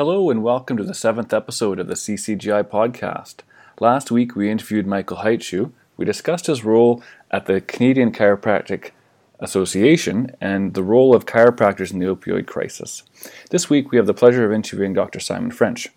Hello, 0.00 0.30
and 0.30 0.42
welcome 0.42 0.78
to 0.78 0.82
the 0.82 0.94
seventh 0.94 1.30
episode 1.34 1.78
of 1.78 1.86
the 1.86 1.92
CCGI 1.92 2.64
podcast. 2.64 3.40
Last 3.80 4.10
week, 4.10 4.34
we 4.34 4.50
interviewed 4.50 4.86
Michael 4.86 5.18
Heitschuh. 5.18 5.72
We 5.98 6.06
discussed 6.06 6.46
his 6.46 6.64
role 6.64 7.02
at 7.30 7.44
the 7.44 7.60
Canadian 7.60 8.10
Chiropractic 8.10 8.92
Association 9.40 10.34
and 10.40 10.72
the 10.72 10.82
role 10.82 11.14
of 11.14 11.26
chiropractors 11.26 11.92
in 11.92 11.98
the 11.98 12.06
opioid 12.06 12.46
crisis. 12.46 13.02
This 13.50 13.68
week, 13.68 13.90
we 13.90 13.98
have 13.98 14.06
the 14.06 14.14
pleasure 14.14 14.46
of 14.46 14.54
interviewing 14.54 14.94
Dr. 14.94 15.20
Simon 15.20 15.50
French. 15.50 15.90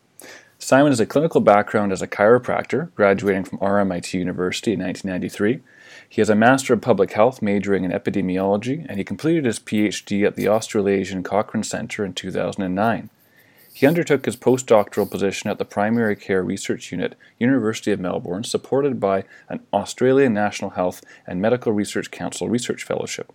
Simon 0.60 0.92
has 0.92 1.00
a 1.00 1.06
clinical 1.06 1.40
background 1.40 1.94
as 1.94 2.02
a 2.02 2.06
chiropractor, 2.06 2.94
graduating 2.96 3.46
from 3.46 3.60
RMIT 3.60 4.14
University 4.14 4.74
in 4.74 4.82
1993. 4.82 5.62
He 6.10 6.20
has 6.20 6.30
a 6.30 6.36
Master 6.36 6.74
of 6.74 6.82
Public 6.82 7.14
Health 7.14 7.42
majoring 7.42 7.86
in 7.86 7.92
epidemiology, 7.92 8.86
and 8.90 8.98
he 8.98 9.06
completed 9.06 9.46
his 9.46 9.60
PhD 9.60 10.28
at 10.28 10.36
the 10.36 10.50
Australasian 10.50 11.24
Cochrane 11.24 11.64
Centre 11.64 12.04
in 12.04 12.14
2009. 12.14 13.10
He 13.76 13.88
undertook 13.88 14.26
his 14.26 14.38
postdoctoral 14.38 15.10
position 15.10 15.50
at 15.50 15.58
the 15.58 15.66
Primary 15.66 16.16
Care 16.16 16.44
Research 16.44 16.92
Unit, 16.92 17.16
University 17.40 17.92
of 17.92 18.00
Melbourne, 18.00 18.44
supported 18.44 19.00
by 19.00 19.24
an 19.50 19.62
Australian 19.74 20.32
National 20.32 20.72
Health 20.72 21.02
and 21.26 21.42
Medical 21.42 21.72
Research 21.72 22.12
Council 22.12 22.48
Research 22.48 22.84
Fellowship. 22.84 23.34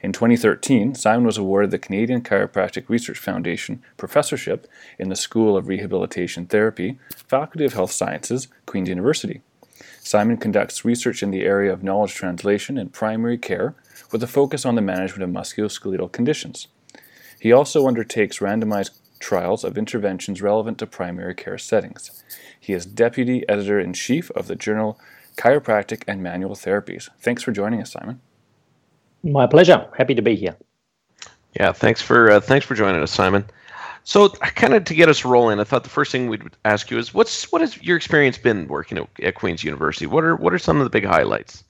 In 0.00 0.12
2013, 0.12 0.94
Simon 0.94 1.26
was 1.26 1.36
awarded 1.36 1.70
the 1.70 1.78
Canadian 1.78 2.22
Chiropractic 2.22 2.88
Research 2.88 3.18
Foundation 3.18 3.82
Professorship 3.98 4.66
in 4.98 5.10
the 5.10 5.16
School 5.16 5.54
of 5.54 5.68
Rehabilitation 5.68 6.46
Therapy, 6.46 6.98
Faculty 7.14 7.66
of 7.66 7.74
Health 7.74 7.92
Sciences, 7.92 8.48
Queen's 8.64 8.88
University. 8.88 9.42
Simon 10.00 10.38
conducts 10.38 10.86
research 10.86 11.22
in 11.22 11.30
the 11.30 11.42
area 11.42 11.70
of 11.70 11.82
knowledge 11.82 12.14
translation 12.14 12.78
in 12.78 12.88
primary 12.88 13.36
care 13.36 13.74
with 14.12 14.22
a 14.22 14.26
focus 14.26 14.64
on 14.64 14.76
the 14.76 14.82
management 14.82 15.22
of 15.22 15.30
musculoskeletal 15.30 16.10
conditions. 16.10 16.68
He 17.38 17.52
also 17.52 17.86
undertakes 17.86 18.38
randomized 18.38 18.98
trials 19.24 19.64
of 19.64 19.78
interventions 19.78 20.42
relevant 20.42 20.78
to 20.78 20.86
primary 20.86 21.34
care 21.34 21.56
settings. 21.56 22.22
He 22.60 22.74
is 22.74 22.84
Deputy 22.84 23.48
Editor 23.48 23.80
in 23.80 23.94
Chief 23.94 24.30
of 24.32 24.46
the 24.46 24.54
journal 24.54 25.00
Chiropractic 25.36 26.04
and 26.06 26.22
Manual 26.22 26.54
Therapies. 26.54 27.08
Thanks 27.18 27.42
for 27.42 27.50
joining 27.50 27.80
us, 27.80 27.92
Simon. 27.92 28.20
My 29.22 29.46
pleasure. 29.46 29.88
Happy 29.96 30.14
to 30.14 30.22
be 30.22 30.36
here. 30.36 30.56
Yeah, 31.58 31.72
thanks 31.72 32.02
for 32.02 32.30
uh, 32.30 32.40
thanks 32.40 32.66
for 32.66 32.74
joining 32.74 33.02
us, 33.02 33.10
Simon. 33.10 33.44
So, 34.04 34.28
kind 34.28 34.74
of 34.74 34.84
to 34.84 34.94
get 34.94 35.08
us 35.08 35.24
rolling, 35.24 35.58
I 35.58 35.64
thought 35.64 35.84
the 35.84 35.88
first 35.90 36.12
thing 36.12 36.28
we'd 36.28 36.42
ask 36.66 36.90
you 36.90 36.98
is, 36.98 37.14
what's 37.14 37.50
what 37.50 37.62
has 37.62 37.82
your 37.82 37.96
experience 37.96 38.36
been 38.36 38.68
working 38.68 38.98
at, 38.98 39.08
at 39.22 39.34
Queen's 39.34 39.64
University? 39.64 40.06
What 40.06 40.24
are 40.24 40.36
what 40.36 40.52
are 40.52 40.58
some 40.58 40.76
of 40.76 40.84
the 40.84 40.90
big 40.90 41.06
highlights? 41.06 41.64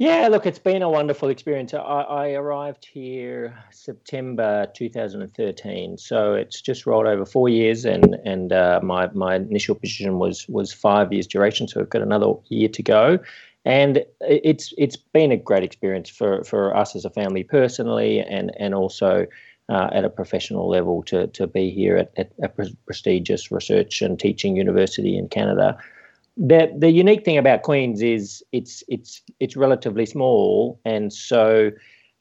Yeah, 0.00 0.28
look, 0.28 0.46
it's 0.46 0.58
been 0.58 0.80
a 0.80 0.88
wonderful 0.88 1.28
experience. 1.28 1.74
I, 1.74 1.78
I, 1.78 2.30
arrived 2.30 2.86
here 2.86 3.54
September 3.70 4.66
2013, 4.74 5.98
so 5.98 6.32
it's 6.32 6.62
just 6.62 6.86
rolled 6.86 7.06
over 7.06 7.26
four 7.26 7.50
years, 7.50 7.84
and 7.84 8.14
and 8.24 8.50
uh, 8.50 8.80
my 8.82 9.10
my 9.12 9.34
initial 9.34 9.74
position 9.74 10.18
was 10.18 10.48
was 10.48 10.72
five 10.72 11.12
years 11.12 11.26
duration, 11.26 11.68
so 11.68 11.82
I've 11.82 11.90
got 11.90 12.00
another 12.00 12.32
year 12.48 12.70
to 12.70 12.82
go, 12.82 13.18
and 13.66 14.02
it's 14.22 14.72
it's 14.78 14.96
been 14.96 15.32
a 15.32 15.36
great 15.36 15.64
experience 15.64 16.08
for 16.08 16.44
for 16.44 16.74
us 16.74 16.96
as 16.96 17.04
a 17.04 17.10
family 17.10 17.44
personally, 17.44 18.20
and 18.20 18.52
and 18.58 18.74
also. 18.74 19.26
Uh, 19.68 19.88
at 19.92 20.04
a 20.04 20.10
professional 20.10 20.68
level, 20.68 21.00
to, 21.00 21.28
to 21.28 21.46
be 21.46 21.70
here 21.70 21.96
at, 21.96 22.12
at 22.16 22.32
a 22.42 22.48
prestigious 22.86 23.52
research 23.52 24.02
and 24.02 24.18
teaching 24.18 24.56
university 24.56 25.16
in 25.16 25.28
Canada 25.28 25.78
the 26.36 26.72
the 26.76 26.90
unique 26.90 27.24
thing 27.24 27.38
about 27.38 27.62
Queens 27.62 28.02
is 28.02 28.42
it's 28.52 28.82
it's 28.88 29.22
it's 29.40 29.56
relatively 29.56 30.06
small, 30.06 30.80
and 30.84 31.12
so 31.12 31.70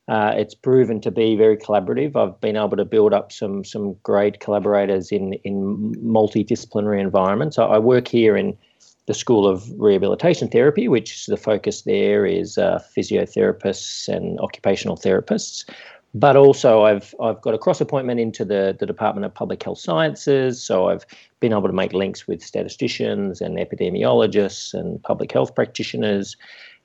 uh, 0.08 0.34
it's 0.36 0.56
proven 0.56 1.00
to 1.02 1.12
be 1.12 1.36
very 1.36 1.56
collaborative. 1.56 2.16
I've 2.16 2.40
been 2.42 2.58
able 2.58 2.78
to 2.78 2.86
build 2.86 3.14
up 3.14 3.32
some 3.32 3.64
some 3.64 3.96
great 4.04 4.40
collaborators 4.40 5.12
in 5.12 5.34
in 5.44 5.94
multidisciplinary 5.96 7.00
environments. 7.00 7.58
I, 7.58 7.66
I 7.66 7.80
work 7.80 8.08
here 8.08 8.36
in 8.36 8.58
the 9.06 9.14
School 9.14 9.48
of 9.48 9.64
Rehabilitation 9.78 10.50
Therapy, 10.50 10.88
which 10.88 11.26
the 11.26 11.38
focus 11.38 11.82
there 11.82 12.26
is 12.26 12.58
uh, 12.58 12.80
physiotherapists 12.96 14.08
and 14.08 14.40
occupational 14.40 14.98
therapists 14.98 15.66
but 16.14 16.36
also 16.36 16.84
I've 16.84 17.14
I've 17.22 17.42
got 17.42 17.54
a 17.54 17.58
cross 17.58 17.82
appointment 17.82 18.20
into 18.20 18.44
the, 18.46 18.76
the 18.80 18.86
Department 18.86 19.26
of 19.26 19.34
Public 19.34 19.62
Health 19.64 19.80
Sciences, 19.80 20.62
so 20.62 20.90
I've 20.90 21.06
been 21.40 21.52
able 21.54 21.68
to 21.68 21.74
make 21.74 21.94
links 21.94 22.28
with 22.28 22.42
statisticians 22.42 23.42
and 23.42 23.58
epidemiologists 23.58 24.74
and 24.74 25.02
public 25.04 25.32
health 25.32 25.54
practitioners, 25.56 26.36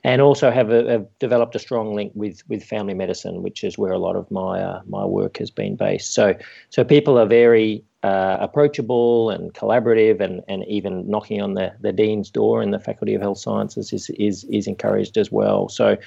and 0.03 0.21
also 0.21 0.51
have, 0.51 0.69
a, 0.69 0.89
have 0.89 1.07
developed 1.19 1.55
a 1.55 1.59
strong 1.59 1.95
link 1.95 2.11
with 2.15 2.41
with 2.47 2.63
family 2.63 2.93
medicine, 2.93 3.41
which 3.41 3.63
is 3.63 3.77
where 3.77 3.91
a 3.91 3.99
lot 3.99 4.15
of 4.15 4.29
my 4.29 4.61
uh, 4.61 4.81
my 4.87 5.03
work 5.03 5.37
has 5.37 5.49
been 5.49 5.75
based. 5.75 6.13
So 6.13 6.35
so 6.69 6.83
people 6.83 7.17
are 7.17 7.25
very 7.25 7.83
uh, 8.03 8.37
approachable 8.39 9.31
and 9.31 9.51
collaborative, 9.55 10.21
and, 10.21 10.43
and 10.47 10.63
even 10.67 11.09
knocking 11.09 11.41
on 11.41 11.55
the, 11.55 11.73
the 11.81 11.91
dean's 11.91 12.29
door 12.29 12.61
in 12.61 12.69
the 12.69 12.79
Faculty 12.79 13.15
of 13.15 13.21
Health 13.21 13.39
Sciences 13.39 13.91
is 13.91 14.11
is 14.11 14.43
is 14.45 14.67
encouraged 14.67 15.17
as 15.17 15.31
well. 15.31 15.67
So 15.69 15.97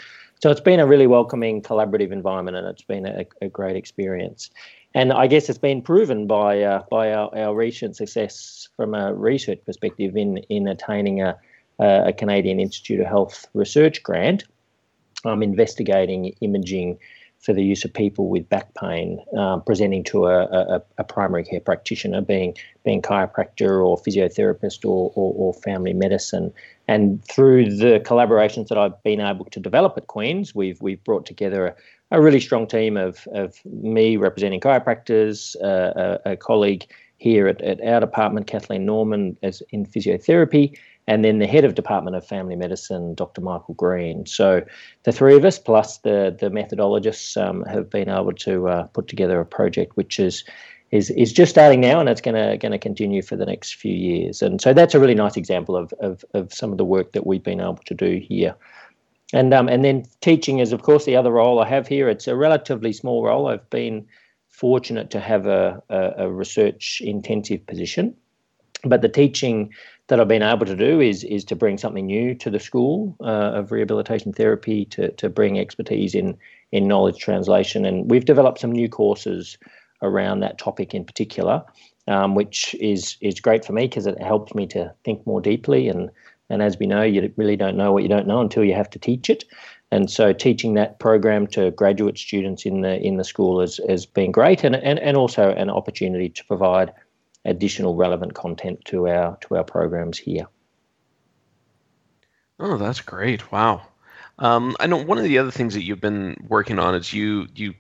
so 0.41 0.50
it's 0.50 0.60
been 0.60 0.81
a 0.81 0.87
really 0.87 1.06
welcoming, 1.06 1.62
collaborative 1.62 2.12
environment, 2.12 2.56
and 2.56 2.66
it's 2.66 2.82
been 2.82 3.06
a, 3.06 3.26
a 3.43 3.49
great 3.49 3.76
experience. 3.76 4.50
And 4.94 5.12
I 5.12 5.26
guess 5.26 5.49
it's 5.49 5.59
been 5.59 5.82
proven 5.82 6.26
by 6.26 6.62
uh, 6.62 6.82
by 6.91 7.12
our, 7.12 7.37
our 7.37 7.54
recent 7.54 7.97
success 7.97 8.69
from 8.76 8.94
a 8.94 9.12
research 9.12 9.60
perspective 9.66 10.16
in 10.16 10.38
in 10.49 10.66
attaining 10.66 11.22
a, 11.22 11.37
a 11.78 12.12
Canadian 12.12 12.59
Institute 12.59 13.00
of 13.00 13.06
Health 13.06 13.47
research 13.54 14.03
grant. 14.03 14.44
I'm 15.25 15.43
investigating 15.43 16.26
imaging 16.41 16.99
for 17.41 17.53
the 17.53 17.62
use 17.62 17.84
of 17.84 17.93
people 17.93 18.28
with 18.28 18.49
back 18.49 18.75
pain, 18.75 19.22
um, 19.37 19.62
presenting 19.62 20.03
to 20.05 20.26
a, 20.26 20.44
a, 20.44 20.82
a, 20.99 21.05
primary 21.05 21.44
care 21.44 21.60
practitioner, 21.60 22.20
being 22.20 22.56
being 22.84 23.00
chiropractor 23.00 23.84
or 23.87 23.97
physiotherapist 23.97 24.84
or, 24.84 25.12
or, 25.15 25.32
or, 25.37 25.55
family 25.55 25.93
medicine. 25.93 26.53
And 26.88 27.22
through 27.26 27.76
the 27.76 28.00
collaborations 28.00 28.69
that 28.69 28.78
I've 28.78 29.00
been 29.03 29.21
able 29.21 29.44
to 29.44 29.60
develop 29.60 29.99
at 29.99 30.06
Queen's, 30.06 30.54
we've 30.54 30.81
we've 30.81 31.04
brought 31.04 31.26
together 31.26 31.66
a, 31.66 32.19
a 32.19 32.22
really 32.22 32.41
strong 32.41 32.66
team 32.66 32.97
of, 32.97 33.28
of 33.32 33.60
me 33.66 34.16
representing 34.16 34.60
chiropractors, 34.60 35.54
uh, 35.62 36.19
a, 36.25 36.32
a, 36.32 36.37
colleague 36.37 36.87
here 37.19 37.47
at, 37.47 37.60
at 37.60 37.82
our 37.82 38.00
department, 38.00 38.47
Kathleen 38.47 38.87
Norman, 38.87 39.37
as 39.43 39.62
in 39.71 39.84
physiotherapy, 39.84 40.78
and 41.06 41.25
then 41.25 41.41
the 41.41 41.47
head 41.47 41.65
of 41.65 41.75
Department 41.75 42.16
of 42.16 42.26
Family 42.26 42.56
Medicine, 42.56 43.15
Dr. 43.15 43.43
Michael 43.43 43.75
Green. 43.75 44.25
So 44.25 44.65
the 45.03 45.12
three 45.12 45.37
of 45.37 45.44
us, 45.44 45.59
plus 45.59 45.99
the 45.99 46.34
the 46.41 46.49
methodologists, 46.49 47.37
um, 47.37 47.65
have 47.65 47.91
been 47.91 48.09
able 48.09 48.32
to 48.32 48.69
uh, 48.69 48.82
put 48.84 49.09
together 49.09 49.38
a 49.41 49.47
project 49.47 49.97
which 49.99 50.19
is 50.19 50.43
is 50.91 51.10
is 51.10 51.32
just 51.32 51.50
starting 51.50 51.81
now, 51.81 52.00
and 52.00 52.09
it's 52.09 52.21
going 52.21 52.34
to 52.34 52.56
going 52.56 52.72
to 52.72 52.78
continue 52.78 53.22
for 53.22 53.37
the 53.37 53.47
next 53.47 53.75
few 53.75 53.94
years. 53.94 54.43
And 54.43 54.60
so 54.60 54.72
that's 54.72 54.94
a 54.94 55.00
really 55.00 55.15
nice 55.15 55.37
example 55.37 55.76
of 55.76 55.93
of, 56.00 56.25
of 56.34 56.53
some 56.53 56.72
of 56.72 56.78
the 56.78 56.84
work 56.84 57.12
that 57.12 57.26
we've 57.26 57.43
been 57.43 57.60
able 57.60 57.81
to 57.87 57.94
do 57.94 58.19
here. 58.19 58.54
And 59.32 59.53
um, 59.53 59.69
and 59.69 59.84
then 59.84 60.04
teaching 60.21 60.59
is 60.60 60.72
of 60.72 60.82
course 60.82 61.04
the 61.04 61.16
other 61.16 61.32
role 61.32 61.60
I 61.60 61.69
have 61.69 61.87
here. 61.87 62.09
It's 62.09 62.26
a 62.26 62.37
relatively 62.37 62.93
small 62.93 63.22
role. 63.25 63.49
I've 63.49 63.69
been 63.71 64.06
fortunate 64.49 65.10
to 65.10 65.21
have 65.21 65.47
a, 65.47 65.82
a, 65.88 66.25
a 66.25 66.31
research 66.31 67.00
intensive 67.05 67.65
position, 67.66 68.16
but 68.84 69.03
the 69.03 69.09
teaching 69.09 69.72
that 70.09 70.19
I've 70.19 70.28
been 70.28 70.43
able 70.43 70.66
to 70.66 70.76
do 70.76 71.00
is 71.00 71.22
is 71.25 71.44
to 71.44 71.56
bring 71.56 71.76
something 71.76 72.06
new 72.06 72.34
to 72.37 72.50
the 72.50 72.59
school 72.59 73.15
uh, 73.20 73.53
of 73.59 73.70
rehabilitation 73.70 74.32
therapy 74.32 74.87
to 74.87 75.10
to 75.12 75.28
bring 75.28 75.59
expertise 75.59 76.15
in 76.15 76.38
in 76.72 76.88
knowledge 76.88 77.19
translation, 77.19 77.84
and 77.84 78.10
we've 78.10 78.25
developed 78.25 78.60
some 78.60 78.72
new 78.72 78.88
courses 78.88 79.59
around 80.03 80.41
that 80.41 80.59
topic 80.59 80.94
in 80.94 81.04
particular, 81.04 81.64
um, 82.06 82.34
which 82.34 82.75
is 82.81 83.16
is 83.20 83.41
great 83.41 83.64
for 83.64 83.72
me 83.72 83.86
because 83.86 84.06
it 84.06 84.20
helps 84.20 84.54
me 84.54 84.66
to 84.66 84.92
think 85.04 85.26
more 85.26 85.41
deeply 85.41 85.88
and 85.88 86.10
and 86.50 86.62
as 86.62 86.78
we 86.78 86.86
know, 86.86 87.03
you 87.03 87.32
really 87.36 87.56
don't 87.56 87.76
know 87.76 87.92
what 87.92 88.03
you 88.03 88.08
don't 88.08 88.26
know 88.26 88.41
until 88.41 88.64
you 88.64 88.75
have 88.75 88.91
to 88.91 88.98
teach 88.98 89.28
it. 89.28 89.44
And 89.91 90.10
so, 90.10 90.32
teaching 90.32 90.75
that 90.75 90.99
program 90.99 91.46
to 91.49 91.70
graduate 91.72 92.19
students 92.19 92.67
in 92.67 92.82
the 92.82 93.00
in 93.00 93.17
the 93.17 93.25
school 93.25 93.61
has, 93.61 93.81
has 93.88 94.06
been 94.06 94.32
great, 94.32 94.64
and, 94.64 94.76
and 94.76 94.99
and 94.99 95.17
also 95.17 95.50
an 95.50 95.70
opportunity 95.70 96.28
to 96.28 96.44
provide 96.44 96.93
additional 97.44 97.96
relevant 97.96 98.34
content 98.34 98.84
to 98.87 99.08
our 99.08 99.38
to 99.43 99.56
our 99.56 99.64
programs 99.64 100.19
here. 100.19 100.46
Oh, 102.58 102.76
that's 102.76 103.00
great! 103.00 103.50
Wow. 103.50 103.82
Um, 104.38 104.76
I 104.78 104.87
know 104.87 105.02
one 105.02 105.19
of 105.19 105.25
the 105.25 105.38
other 105.38 105.50
things 105.50 105.75
that 105.75 105.82
you've 105.82 106.00
been 106.00 106.37
working 106.49 106.78
on 106.78 106.94
is 106.94 107.12
you 107.12 107.49
you 107.55 107.75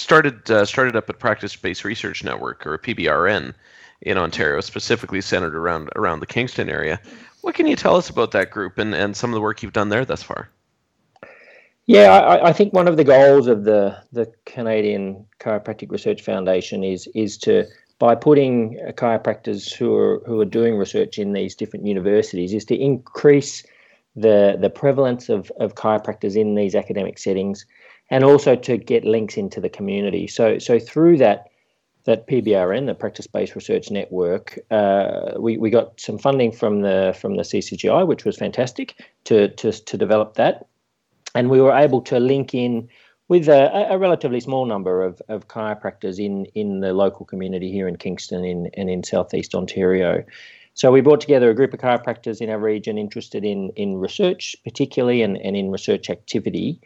started 0.00 0.50
uh, 0.50 0.64
started 0.64 0.96
up 0.96 1.08
a 1.08 1.12
Practice 1.12 1.54
Based 1.56 1.84
Research 1.84 2.24
Network 2.24 2.66
or 2.66 2.74
a 2.74 2.78
PBRN 2.78 3.54
in 4.02 4.18
Ontario, 4.18 4.60
specifically 4.60 5.20
centered 5.20 5.54
around 5.54 5.90
around 5.96 6.20
the 6.20 6.26
Kingston 6.26 6.68
area. 6.68 7.00
What 7.42 7.54
can 7.54 7.66
you 7.66 7.76
tell 7.76 7.96
us 7.96 8.10
about 8.10 8.32
that 8.32 8.50
group 8.50 8.78
and, 8.78 8.94
and 8.94 9.16
some 9.16 9.30
of 9.30 9.34
the 9.34 9.40
work 9.40 9.62
you've 9.62 9.72
done 9.72 9.88
there 9.88 10.04
thus 10.04 10.22
far? 10.22 10.50
Yeah, 11.86 12.12
I, 12.12 12.48
I 12.48 12.52
think 12.52 12.72
one 12.72 12.86
of 12.88 12.96
the 12.96 13.04
goals 13.04 13.46
of 13.46 13.64
the 13.64 13.96
the 14.12 14.32
Canadian 14.46 15.26
Chiropractic 15.38 15.90
Research 15.90 16.22
Foundation 16.22 16.84
is 16.84 17.08
is 17.14 17.36
to 17.38 17.66
by 17.98 18.14
putting 18.14 18.78
chiropractors 18.92 19.72
who 19.72 19.94
are 19.94 20.22
who 20.26 20.40
are 20.40 20.46
doing 20.46 20.76
research 20.76 21.18
in 21.18 21.32
these 21.32 21.54
different 21.54 21.86
universities 21.86 22.54
is 22.54 22.64
to 22.66 22.76
increase 22.76 23.64
the 24.16 24.56
the 24.60 24.70
prevalence 24.70 25.28
of, 25.28 25.52
of 25.58 25.74
chiropractors 25.74 26.36
in 26.36 26.54
these 26.54 26.74
academic 26.74 27.18
settings 27.18 27.66
and 28.10 28.24
also 28.24 28.56
to 28.56 28.76
get 28.76 29.04
links 29.04 29.36
into 29.36 29.60
the 29.60 29.68
community. 29.68 30.26
So 30.26 30.58
so 30.58 30.78
through 30.78 31.18
that 31.18 31.46
that 32.04 32.26
PBRN, 32.26 32.86
the 32.86 32.94
Practice 32.94 33.26
Based 33.26 33.54
Research 33.54 33.90
Network, 33.90 34.58
uh, 34.70 35.32
we, 35.38 35.58
we 35.58 35.68
got 35.68 36.00
some 36.00 36.18
funding 36.18 36.50
from 36.50 36.80
the 36.80 37.16
from 37.18 37.36
the 37.36 37.42
CCGI, 37.42 38.06
which 38.06 38.24
was 38.24 38.36
fantastic 38.36 38.94
to 39.24 39.48
to, 39.48 39.72
to 39.72 39.96
develop 39.96 40.34
that, 40.34 40.66
and 41.34 41.50
we 41.50 41.60
were 41.60 41.76
able 41.76 42.00
to 42.02 42.18
link 42.18 42.54
in 42.54 42.88
with 43.30 43.48
a, 43.48 43.92
a, 43.92 43.96
relatively 43.96 44.40
small 44.40 44.66
number 44.66 45.04
of, 45.04 45.22
of 45.28 45.46
chiropractors 45.46 46.18
in, 46.18 46.46
in 46.46 46.80
the 46.80 46.92
local 46.92 47.24
community 47.24 47.70
here 47.70 47.86
in 47.86 47.94
Kingston 47.94 48.44
in, 48.44 48.68
and 48.74 48.90
in 48.90 49.04
southeast 49.04 49.54
Ontario. 49.54 50.24
So 50.74 50.90
we 50.90 51.00
brought 51.00 51.20
together 51.20 51.48
a 51.48 51.54
group 51.54 51.72
of 51.72 51.78
chiropractors 51.78 52.40
in 52.40 52.50
our 52.50 52.58
region 52.58 52.98
interested 52.98 53.44
in, 53.44 53.70
in 53.76 53.98
research, 53.98 54.56
particularly, 54.64 55.22
and, 55.22 55.36
and 55.38 55.56
in 55.56 55.70
research 55.70 56.10
activity. 56.10 56.80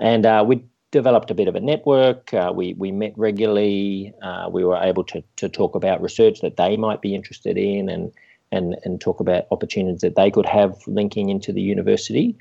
And 0.00 0.26
uh, 0.26 0.44
we 0.46 0.64
developed 0.90 1.30
a 1.30 1.34
bit 1.34 1.48
of 1.48 1.54
a 1.54 1.60
network. 1.60 2.32
Uh, 2.32 2.52
we, 2.54 2.74
we 2.74 2.90
met 2.92 3.12
regularly. 3.16 4.14
Uh, 4.22 4.48
we 4.50 4.64
were 4.64 4.76
able 4.76 5.04
to, 5.04 5.22
to 5.36 5.48
talk 5.48 5.74
about 5.74 6.00
research 6.00 6.40
that 6.40 6.56
they 6.56 6.76
might 6.76 7.02
be 7.02 7.14
interested 7.14 7.58
in 7.58 7.88
and, 7.88 8.12
and, 8.52 8.76
and 8.84 9.00
talk 9.00 9.20
about 9.20 9.46
opportunities 9.50 10.00
that 10.00 10.16
they 10.16 10.30
could 10.30 10.46
have 10.46 10.74
linking 10.86 11.28
into 11.28 11.52
the 11.52 11.60
university. 11.60 12.36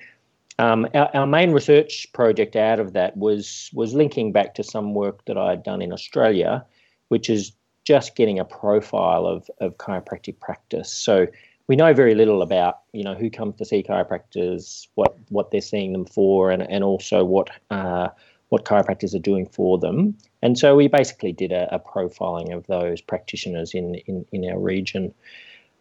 Um, 0.60 0.88
our, 0.94 1.10
our, 1.14 1.28
main 1.28 1.52
research 1.52 2.08
project 2.14 2.56
out 2.56 2.80
of 2.80 2.94
that 2.94 3.16
was 3.16 3.70
was 3.74 3.94
linking 3.94 4.32
back 4.32 4.56
to 4.56 4.64
some 4.64 4.96
work 4.96 5.24
that 5.26 5.38
I 5.38 5.52
had 5.52 5.62
done 5.62 5.84
in 5.84 5.94
Australia, 5.94 6.66
which 7.10 7.30
is 7.30 7.52
just 7.84 8.16
getting 8.16 8.40
a 8.40 8.46
profile 8.46 9.28
of, 9.28 9.48
of 9.62 9.78
chiropractic 9.78 10.40
practice. 10.40 10.92
So 10.92 11.28
we 11.68 11.76
know 11.76 11.94
very 11.94 12.16
little 12.16 12.42
about 12.42 12.80
you 12.94 13.04
know 13.04 13.14
who 13.14 13.30
comes 13.30 13.56
to 13.58 13.66
see 13.66 13.84
chiropractors, 13.84 14.88
what 14.96 15.18
what 15.30 15.52
they're 15.52 15.62
seeing 15.62 15.92
them 15.94 16.06
for, 16.06 16.52
and 16.52 16.64
and 16.64 16.84
also 16.84 17.24
what 17.24 17.50
uh, 17.70 18.10
what 18.50 18.66
chiropractors 18.66 19.14
are 19.14 19.20
doing 19.20 19.46
for 19.48 19.78
them. 19.78 20.18
And 20.42 20.58
so 20.58 20.76
we 20.76 20.88
basically 20.88 21.34
did 21.34 21.52
a, 21.52 21.74
a 21.74 21.80
profiling 21.80 22.56
of 22.56 22.66
those 22.68 23.02
practitioners 23.02 23.74
in 23.74 23.96
in, 24.08 24.26
in 24.32 24.50
our 24.50 24.60
region. 24.60 25.14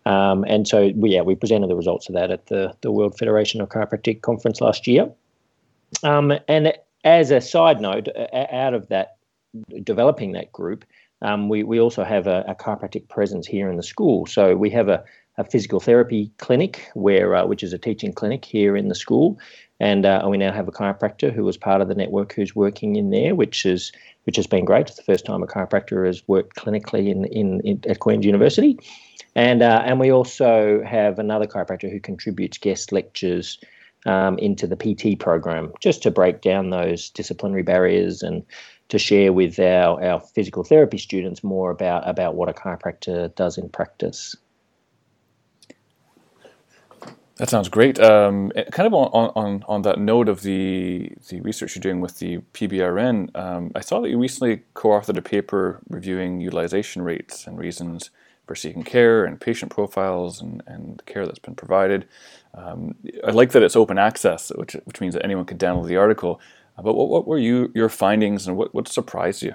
Um, 0.06 0.44
and 0.44 0.69
so, 0.69 0.93
we, 0.94 1.11
yeah, 1.11 1.23
we 1.23 1.35
presented 1.35 1.69
the 1.69 1.75
results 1.75 2.09
of 2.09 2.15
that 2.15 2.31
at 2.31 2.47
the, 2.47 2.73
the 2.81 2.93
World 2.93 3.19
Federation 3.19 3.61
of 3.61 3.69
Chiropractic 3.69 4.23
conference 4.23 4.61
last 4.61 4.87
year. 4.87 5.11
Um, 6.05 6.33
and 6.47 6.73
as 7.03 7.33
a 7.33 7.41
side 7.41 7.81
note, 7.81 8.09
out 8.33 8.73
of 8.73 8.87
that, 8.87 9.17
developing 9.83 10.31
that 10.33 10.53
group, 10.53 10.85
um, 11.23 11.49
we, 11.49 11.65
we 11.65 11.81
also 11.81 12.05
have 12.05 12.29
a, 12.29 12.44
a, 12.47 12.55
chiropractic 12.55 13.09
presence 13.09 13.49
here 13.49 13.69
in 13.69 13.77
the 13.77 13.83
school. 13.83 14.27
So 14.27 14.55
we 14.55 14.71
have 14.71 14.88
a, 14.88 15.03
a 15.38 15.44
physical 15.44 15.81
therapy 15.81 16.31
clinic, 16.38 16.88
where 16.94 17.35
uh, 17.35 17.47
which 17.47 17.62
is 17.62 17.73
a 17.73 17.79
teaching 17.79 18.12
clinic 18.12 18.44
here 18.44 18.77
in 18.77 18.88
the 18.88 18.94
school, 18.94 19.38
and 19.81 20.06
uh, 20.06 20.27
we 20.29 20.38
now 20.38 20.53
have 20.53 20.69
a 20.69 20.73
chiropractor 20.73 21.33
who 21.33 21.44
was 21.44 21.56
part 21.56 21.81
of 21.81 21.88
the 21.88 21.94
network 21.94 22.33
who's 22.33 22.56
working 22.56 22.97
in 22.97 23.11
there, 23.11 23.35
which 23.35 23.67
is 23.67 23.93
which 24.25 24.37
has 24.37 24.47
been 24.47 24.65
great. 24.65 24.88
It's 24.88 24.97
the 24.97 25.03
first 25.03 25.25
time 25.25 25.43
a 25.43 25.47
chiropractor 25.47 26.06
has 26.06 26.27
worked 26.27 26.56
clinically 26.56 27.09
in, 27.09 27.25
in, 27.27 27.61
in 27.61 27.81
at 27.88 28.00
Queen's 28.00 28.27
University. 28.27 28.79
And, 29.37 29.62
uh, 29.62 29.83
and 29.85 30.00
we 30.00 30.11
also 30.11 30.83
have 30.83 31.19
another 31.19 31.47
chiropractor 31.47 31.93
who 31.93 32.00
contributes 32.00 32.56
guest 32.56 32.91
lectures 32.91 33.59
um, 34.06 34.38
into 34.38 34.67
the 34.67 34.77
PT 34.77 35.21
program, 35.21 35.73
just 35.81 36.03
to 36.05 36.11
break 36.11 36.41
down 36.41 36.71
those 36.71 37.11
disciplinary 37.11 37.62
barriers 37.62 38.23
and 38.23 38.43
to 38.88 38.99
share 38.99 39.33
with 39.33 39.59
our, 39.59 40.03
our 40.03 40.21
physical 40.21 40.65
therapy 40.65 40.97
students 40.97 41.44
more 41.44 41.71
about, 41.71 42.09
about 42.09 42.35
what 42.35 42.49
a 42.49 42.55
chiropractor 42.55 43.35
does 43.35 43.59
in 43.59 43.69
practice. 43.69 44.35
That 47.37 47.50
sounds 47.50 47.69
great. 47.69 48.00
Um, 48.00 48.50
kind 48.73 48.87
of 48.87 48.94
on, 48.94 49.31
on, 49.37 49.65
on 49.69 49.83
that 49.83 49.99
note 49.99 50.29
of 50.29 50.41
the, 50.43 51.12
the 51.29 51.41
research 51.43 51.77
you're 51.77 51.83
doing 51.83 52.00
with 52.00 52.19
the 52.19 52.38
PBRN, 52.55 53.37
um, 53.37 53.73
I 53.75 53.81
saw 53.81 54.00
that 54.00 54.09
you 54.09 54.19
recently 54.19 54.62
co 54.73 54.91
authored 54.91 55.19
a 55.19 55.23
paper 55.23 55.81
reviewing 55.88 56.41
utilization 56.41 57.03
rates 57.03 57.47
and 57.47 57.59
reasons 57.59 58.11
for 58.47 58.55
seeking 58.55 58.85
care 58.85 59.25
and 59.27 59.38
patient 59.38 59.71
profiles 59.71 60.41
and, 60.41 60.62
and 60.67 61.03
care 61.05 61.27
that's 61.27 61.38
been 61.38 61.55
provided. 61.55 62.06
Um, 62.55 62.94
I 63.27 63.33
like 63.33 63.53
that 63.53 63.62
it's 63.62 63.77
open 63.77 63.99
access, 63.99 64.50
which, 64.55 64.75
which 64.85 65.03
means 65.03 65.12
that 65.12 65.25
anyone 65.25 65.44
can 65.44 65.59
download 65.59 65.88
the 65.88 65.97
article. 65.97 66.41
Uh, 66.79 66.83
but 66.83 66.94
what, 66.94 67.11
what 67.11 67.27
were 67.27 67.38
you, 67.38 67.71
your 67.75 67.91
findings 67.91 68.47
and 68.47 68.56
what, 68.56 68.75
what 68.75 68.88
surprised 68.88 69.43
you? 69.43 69.55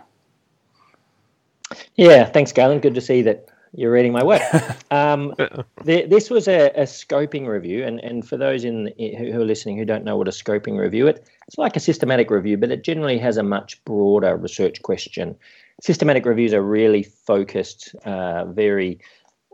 Yeah, 1.96 2.26
thanks, 2.26 2.52
Galen. 2.52 2.80
Good 2.80 2.96
to 2.96 3.02
see 3.02 3.24
that 3.24 3.50
you're 3.74 3.92
reading 3.92 4.12
my 4.12 4.24
work. 4.24 4.42
Um, 4.92 5.34
the, 5.86 6.06
this 6.06 6.30
was 6.30 6.50
a, 6.50 6.68
a, 6.72 6.84
scoping 6.84 7.48
review, 7.48 7.86
and, 7.86 8.02
and 8.02 8.28
for 8.28 8.36
those 8.36 8.66
in 8.66 8.92
who 8.98 9.40
are 9.40 9.46
listening 9.46 9.78
who 9.78 9.86
don't 9.86 10.04
know 10.04 10.18
what 10.18 10.28
a 10.28 10.32
scoping 10.32 10.78
review, 10.78 11.08
it 11.08 11.26
it's 11.48 11.58
like 11.58 11.78
a 11.78 11.80
systematic 11.80 12.30
review, 12.30 12.58
but 12.58 12.72
it 12.72 12.84
generally 12.84 13.18
has 13.18 13.38
a 13.38 13.44
much 13.44 13.82
broader 13.86 14.36
research 14.36 14.82
question 14.82 15.38
systematic 15.82 16.26
reviews 16.26 16.54
are 16.54 16.62
really 16.62 17.04
focused, 17.04 17.96
uh, 18.06 18.46
very 18.46 19.00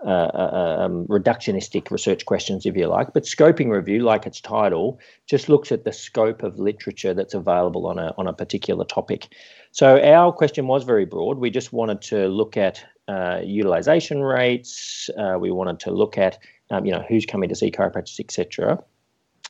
uh, 0.05 0.09
uh, 0.09 0.77
um, 0.79 1.07
reductionistic 1.07 1.89
research 1.89 2.25
questions, 2.25 2.67
if 2.67 2.77
you 2.77 2.85
like. 2.85 3.13
But 3.13 3.23
scoping 3.23 3.71
review, 3.71 4.03
like 4.03 4.27
its 4.27 4.39
title, 4.39 4.99
just 5.25 5.49
looks 5.49 5.71
at 5.71 5.85
the 5.85 5.93
scope 5.93 6.43
of 6.43 6.59
literature 6.59 7.15
that's 7.15 7.33
available 7.33 7.87
on 7.87 7.97
a 7.97 8.13
on 8.17 8.27
a 8.27 8.33
particular 8.33 8.85
topic. 8.85 9.29
So 9.71 9.99
our 9.99 10.31
question 10.31 10.67
was 10.67 10.83
very 10.83 11.05
broad. 11.05 11.39
We 11.39 11.49
just 11.49 11.73
wanted 11.73 12.01
to 12.03 12.27
look 12.27 12.57
at 12.57 12.83
uh, 13.07 13.41
utilization 13.43 14.21
rates. 14.21 15.09
Uh, 15.17 15.37
we 15.39 15.51
wanted 15.51 15.79
to 15.81 15.91
look 15.91 16.17
at 16.17 16.37
um, 16.71 16.85
you 16.85 16.91
know 16.91 17.03
who's 17.07 17.25
coming 17.25 17.49
to 17.49 17.55
see 17.55 17.71
chiropractors, 17.71 18.19
etc. 18.19 18.83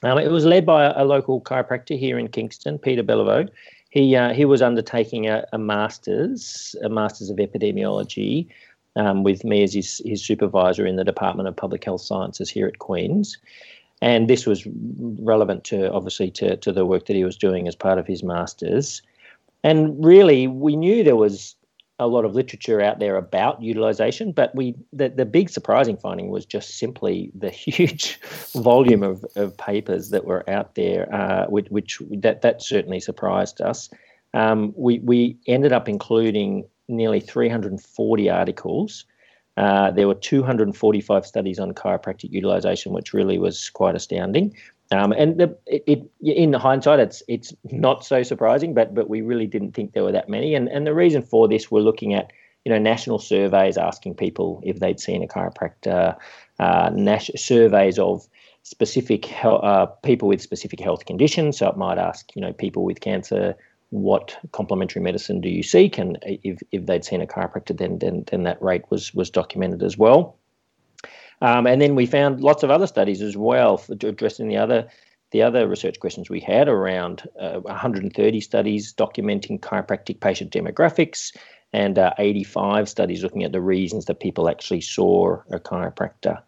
Um, 0.03 0.19
it 0.19 0.31
was 0.31 0.45
led 0.45 0.65
by 0.65 0.85
a, 0.85 1.03
a, 1.03 1.05
local 1.05 1.41
chiropractor 1.41 1.97
here 1.97 2.19
in 2.19 2.27
Kingston, 2.27 2.77
Peter 2.77 3.01
Beliveau, 3.01 3.49
he 3.89 4.15
uh, 4.15 4.33
he 4.33 4.45
was 4.45 4.61
undertaking 4.61 5.27
a, 5.27 5.45
a 5.53 5.57
master's, 5.57 6.75
a 6.83 6.89
master's 6.89 7.29
of 7.29 7.37
epidemiology, 7.37 8.47
um, 8.95 9.23
with 9.23 9.43
me 9.43 9.63
as 9.63 9.73
his, 9.73 10.01
his 10.05 10.23
supervisor 10.23 10.85
in 10.85 10.97
the 10.97 11.03
Department 11.03 11.47
of 11.47 11.55
Public 11.55 11.83
Health 11.83 12.01
Sciences 12.01 12.49
here 12.49 12.67
at 12.67 12.79
Queen's. 12.79 13.37
And 14.01 14.29
this 14.29 14.45
was 14.45 14.67
relevant 14.67 15.63
to 15.65 15.91
obviously 15.91 16.29
to, 16.31 16.57
to 16.57 16.71
the 16.71 16.85
work 16.85 17.07
that 17.07 17.15
he 17.15 17.23
was 17.23 17.37
doing 17.37 17.67
as 17.67 17.75
part 17.75 17.97
of 17.97 18.05
his 18.05 18.23
master's. 18.23 19.01
And 19.63 20.03
really, 20.05 20.47
we 20.47 20.75
knew 20.75 21.03
there 21.03 21.15
was 21.15 21.55
a 21.99 22.07
lot 22.07 22.25
of 22.25 22.35
literature 22.35 22.79
out 22.79 22.99
there 22.99 23.15
about 23.15 23.61
utilization, 23.61 24.31
but 24.31 24.53
we 24.53 24.75
the, 24.93 25.09
the 25.09 25.25
big 25.25 25.49
surprising 25.49 25.97
finding 25.97 26.29
was 26.29 26.45
just 26.45 26.77
simply 26.77 27.31
the 27.33 27.49
huge 27.65 28.19
volume 28.53 29.03
of, 29.03 29.25
of 29.35 29.57
papers 29.57 30.09
that 30.11 30.25
were 30.25 30.47
out 30.49 30.75
there, 30.75 31.13
uh, 31.13 31.45
which, 31.47 31.69
which, 31.69 32.01
that 32.11 32.41
that 32.41 32.61
certainly 32.61 32.99
surprised 32.99 33.61
us. 33.61 33.89
Um, 34.33 34.73
we 34.75 34.99
we 34.99 35.37
ended 35.47 35.73
up 35.73 35.89
including 35.89 36.65
nearly 36.87 37.19
340 37.19 38.29
articles. 38.29 39.05
Uh, 39.57 39.89
there 39.89 40.07
were 40.07 40.13
245 40.13 41.25
studies 41.25 41.57
on 41.57 41.73
chiropractic 41.73 42.31
utilization, 42.31 42.93
which 42.93 43.11
really 43.11 43.39
was 43.39 43.71
quite 43.71 43.95
astounding. 43.95 44.55
Um, 44.91 45.11
and 45.11 45.37
the, 45.37 45.57
it, 45.65 45.83
it, 45.87 46.09
in 46.21 46.51
the 46.51 46.59
hindsight, 46.59 46.99
it's 46.99 47.21
it's 47.27 47.53
not 47.65 48.05
so 48.05 48.23
surprising, 48.23 48.73
but 48.73 48.95
but 48.95 49.09
we 49.09 49.21
really 49.21 49.47
didn't 49.47 49.73
think 49.73 49.93
there 49.93 50.03
were 50.03 50.13
that 50.13 50.29
many. 50.29 50.55
And 50.55 50.69
and 50.69 50.87
the 50.87 50.93
reason 50.93 51.21
for 51.21 51.47
this, 51.47 51.69
we're 51.69 51.81
looking 51.81 52.13
at 52.13 52.31
you 52.63 52.71
know 52.71 52.79
national 52.79 53.19
surveys 53.19 53.77
asking 53.77 54.15
people 54.15 54.61
if 54.63 54.79
they'd 54.79 54.99
seen 54.99 55.23
a 55.23 55.27
chiropractor, 55.27 56.15
uh, 56.59 56.91
nas- 56.93 57.31
surveys 57.35 57.99
of 57.99 58.27
specific 58.63 59.25
health, 59.25 59.63
uh, 59.63 59.85
people 60.03 60.27
with 60.29 60.41
specific 60.41 60.79
health 60.79 61.05
conditions. 61.05 61.57
So 61.57 61.67
it 61.69 61.77
might 61.77 61.97
ask 61.97 62.33
you 62.35 62.41
know 62.41 62.53
people 62.53 62.85
with 62.85 63.01
cancer, 63.01 63.55
what 63.89 64.37
complementary 64.53 65.01
medicine 65.01 65.41
do 65.41 65.49
you 65.49 65.63
seek, 65.63 65.97
and 65.97 66.17
if 66.21 66.59
if 66.71 66.85
they'd 66.85 67.03
seen 67.03 67.21
a 67.21 67.27
chiropractor, 67.27 67.77
then 67.77 67.99
then 67.99 68.23
then 68.31 68.43
that 68.43 68.61
rate 68.61 68.83
was 68.89 69.13
was 69.13 69.29
documented 69.29 69.83
as 69.83 69.97
well. 69.97 70.37
Um, 71.41 71.67
and 71.67 71.81
then 71.81 71.95
we 71.95 72.05
found 72.05 72.41
lots 72.41 72.63
of 72.63 72.71
other 72.71 72.87
studies 72.87 73.21
as 73.21 73.37
well 73.37 73.83
addressing 73.89 74.47
the 74.47 74.57
other 74.57 74.87
the 75.31 75.41
other 75.41 75.67
research 75.67 75.99
questions 75.99 76.29
we 76.29 76.39
had 76.39 76.69
around 76.69 77.27
uh, 77.39 77.59
130 77.59 78.39
studies 78.39 78.93
documenting 78.93 79.59
chiropractic 79.59 80.21
patient 80.21 80.51
demographics 80.51 81.35
and 81.73 81.99
uh, 81.99 82.13
85 82.17 82.87
studies 82.87 83.23
looking 83.23 83.43
at 83.43 83.51
the 83.51 83.59
reasons 83.59 84.05
that 84.05 84.21
people 84.21 84.47
actually 84.47 84.79
saw 84.79 85.37
a 85.51 85.59
chiropractor. 85.59 86.41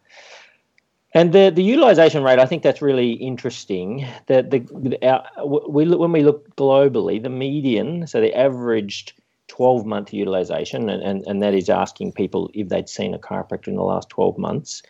And 1.12 1.32
the, 1.32 1.50
the 1.54 1.62
utilization 1.62 2.22
rate, 2.22 2.38
I 2.38 2.46
think 2.46 2.62
that's 2.62 2.80
really 2.80 3.12
interesting. 3.12 4.06
The, 4.26 4.42
the, 4.42 5.06
our, 5.06 5.26
we, 5.68 5.86
when 5.86 6.12
we 6.12 6.22
look 6.22 6.54
globally, 6.56 7.22
the 7.22 7.28
median, 7.28 8.06
so 8.06 8.20
the 8.20 8.34
averaged 8.34 9.19
12 9.50 9.84
month 9.84 10.12
utilization, 10.12 10.88
and, 10.88 11.02
and, 11.02 11.26
and 11.26 11.42
that 11.42 11.54
is 11.54 11.68
asking 11.68 12.12
people 12.12 12.48
if 12.54 12.68
they'd 12.68 12.88
seen 12.88 13.14
a 13.14 13.18
chiropractor 13.18 13.66
in 13.66 13.74
the 13.74 13.82
last 13.82 14.08
12 14.08 14.38
months, 14.38 14.80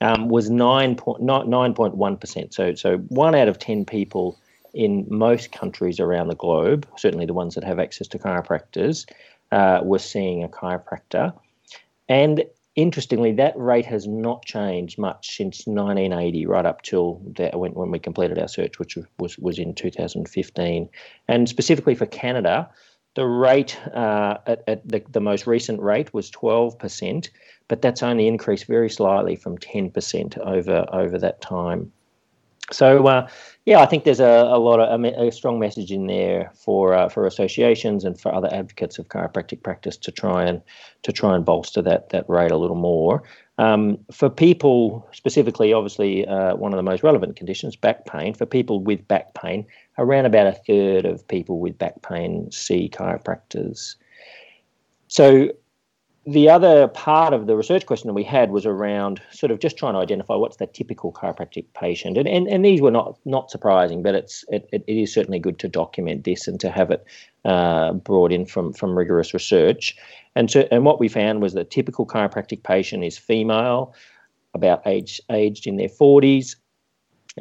um, 0.00 0.28
was 0.28 0.48
9.1%. 0.48 2.54
So, 2.54 2.74
so 2.74 2.96
one 2.96 3.34
out 3.34 3.46
of 3.46 3.58
10 3.58 3.84
people 3.84 4.38
in 4.72 5.06
most 5.10 5.52
countries 5.52 6.00
around 6.00 6.28
the 6.28 6.34
globe, 6.34 6.88
certainly 6.96 7.26
the 7.26 7.34
ones 7.34 7.54
that 7.56 7.64
have 7.64 7.78
access 7.78 8.08
to 8.08 8.18
chiropractors, 8.18 9.06
uh, 9.52 9.80
were 9.82 9.98
seeing 9.98 10.42
a 10.42 10.48
chiropractor. 10.48 11.34
And 12.08 12.42
interestingly, 12.74 13.32
that 13.32 13.52
rate 13.58 13.84
has 13.84 14.06
not 14.06 14.46
changed 14.46 14.98
much 14.98 15.36
since 15.36 15.66
1980, 15.66 16.46
right 16.46 16.64
up 16.64 16.80
till 16.80 17.20
the, 17.36 17.50
when, 17.52 17.74
when 17.74 17.90
we 17.90 17.98
completed 17.98 18.38
our 18.38 18.48
search, 18.48 18.78
which 18.78 18.96
was, 19.18 19.38
was 19.38 19.58
in 19.58 19.74
2015. 19.74 20.88
And 21.28 21.48
specifically 21.50 21.94
for 21.94 22.06
Canada, 22.06 22.70
the 23.16 23.26
rate 23.26 23.80
uh, 23.94 24.36
at, 24.46 24.62
at 24.68 24.86
the, 24.86 25.02
the 25.10 25.20
most 25.20 25.46
recent 25.46 25.80
rate 25.80 26.12
was 26.12 26.30
12%, 26.30 27.30
but 27.66 27.80
that's 27.80 28.02
only 28.02 28.28
increased 28.28 28.66
very 28.66 28.90
slightly 28.90 29.34
from 29.34 29.56
10% 29.58 30.38
over 30.38 30.86
over 30.92 31.18
that 31.18 31.40
time. 31.40 31.90
So 32.70 33.06
uh, 33.06 33.28
yeah, 33.64 33.80
I 33.80 33.86
think 33.86 34.04
there's 34.04 34.20
a, 34.20 34.24
a 34.24 34.58
lot 34.58 34.80
of 34.80 35.02
a, 35.02 35.28
a, 35.28 35.32
strong 35.32 35.58
message 35.58 35.92
in 35.92 36.06
there 36.08 36.50
for 36.54 36.94
uh, 36.94 37.08
for 37.08 37.26
associations 37.26 38.04
and 38.04 38.20
for 38.20 38.34
other 38.34 38.52
advocates 38.52 38.98
of 38.98 39.08
chiropractic 39.08 39.62
practice 39.62 39.96
to 39.98 40.10
try 40.10 40.44
and 40.44 40.60
to 41.02 41.12
try 41.12 41.36
and 41.36 41.44
bolster 41.44 41.80
that 41.82 42.10
that 42.10 42.28
rate 42.28 42.50
a 42.50 42.56
little 42.56 42.76
more. 42.76 43.22
Um, 43.58 43.98
for 44.12 44.28
people 44.28 45.08
specifically, 45.12 45.72
obviously, 45.72 46.26
uh, 46.26 46.56
one 46.56 46.72
of 46.72 46.76
the 46.76 46.82
most 46.82 47.02
relevant 47.02 47.36
conditions, 47.36 47.74
back 47.74 48.04
pain. 48.04 48.34
For 48.34 48.44
people 48.44 48.80
with 48.80 49.06
back 49.08 49.34
pain, 49.34 49.66
around 49.98 50.26
about 50.26 50.46
a 50.46 50.52
third 50.52 51.06
of 51.06 51.26
people 51.26 51.58
with 51.58 51.78
back 51.78 52.02
pain 52.02 52.50
see 52.52 52.88
chiropractors. 52.88 53.96
So 55.08 55.50
the 56.26 56.48
other 56.48 56.88
part 56.88 57.32
of 57.32 57.46
the 57.46 57.56
research 57.56 57.86
question 57.86 58.08
that 58.08 58.14
we 58.14 58.24
had 58.24 58.50
was 58.50 58.66
around 58.66 59.22
sort 59.30 59.52
of 59.52 59.60
just 59.60 59.76
trying 59.76 59.94
to 59.94 60.00
identify 60.00 60.34
what's 60.34 60.56
the 60.56 60.66
typical 60.66 61.12
chiropractic 61.12 61.66
patient, 61.72 62.18
and 62.18 62.26
and, 62.26 62.48
and 62.48 62.64
these 62.64 62.80
were 62.80 62.90
not 62.90 63.16
not 63.24 63.50
surprising, 63.50 64.02
but 64.02 64.16
it's 64.16 64.44
it, 64.48 64.68
it 64.72 64.82
is 64.88 65.14
certainly 65.14 65.38
good 65.38 65.60
to 65.60 65.68
document 65.68 66.24
this 66.24 66.48
and 66.48 66.58
to 66.60 66.70
have 66.70 66.90
it 66.90 67.04
uh, 67.44 67.92
brought 67.92 68.32
in 68.32 68.44
from 68.44 68.72
from 68.72 68.98
rigorous 68.98 69.32
research, 69.32 69.96
and 70.34 70.50
so 70.50 70.66
and 70.72 70.84
what 70.84 70.98
we 70.98 71.08
found 71.08 71.42
was 71.42 71.52
that 71.54 71.70
typical 71.70 72.04
chiropractic 72.04 72.64
patient 72.64 73.04
is 73.04 73.16
female, 73.16 73.94
about 74.52 74.84
age 74.84 75.20
aged 75.30 75.68
in 75.68 75.76
their 75.76 75.88
forties, 75.88 76.56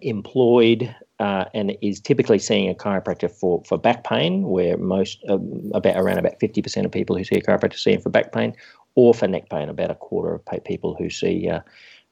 employed, 0.03 0.95
uh, 1.19 1.45
and 1.53 1.77
is 1.81 1.99
typically 1.99 2.39
seeing 2.39 2.69
a 2.69 2.73
chiropractor 2.73 3.31
for, 3.31 3.63
for 3.65 3.77
back 3.77 4.03
pain, 4.03 4.43
where 4.43 4.77
most 4.77 5.23
um, 5.29 5.71
about 5.73 5.95
around 5.97 6.17
about 6.17 6.39
50% 6.39 6.85
of 6.85 6.91
people 6.91 7.15
who 7.15 7.23
see 7.23 7.35
a 7.35 7.41
chiropractor 7.41 7.77
see 7.77 7.93
him 7.93 8.01
for 8.01 8.09
back 8.09 8.31
pain, 8.31 8.53
or 8.95 9.13
for 9.13 9.27
neck 9.27 9.49
pain. 9.49 9.69
About 9.69 9.91
a 9.91 9.95
quarter 9.95 10.33
of 10.35 10.63
people 10.63 10.95
who 10.95 11.09
see 11.09 11.49
uh, 11.49 11.61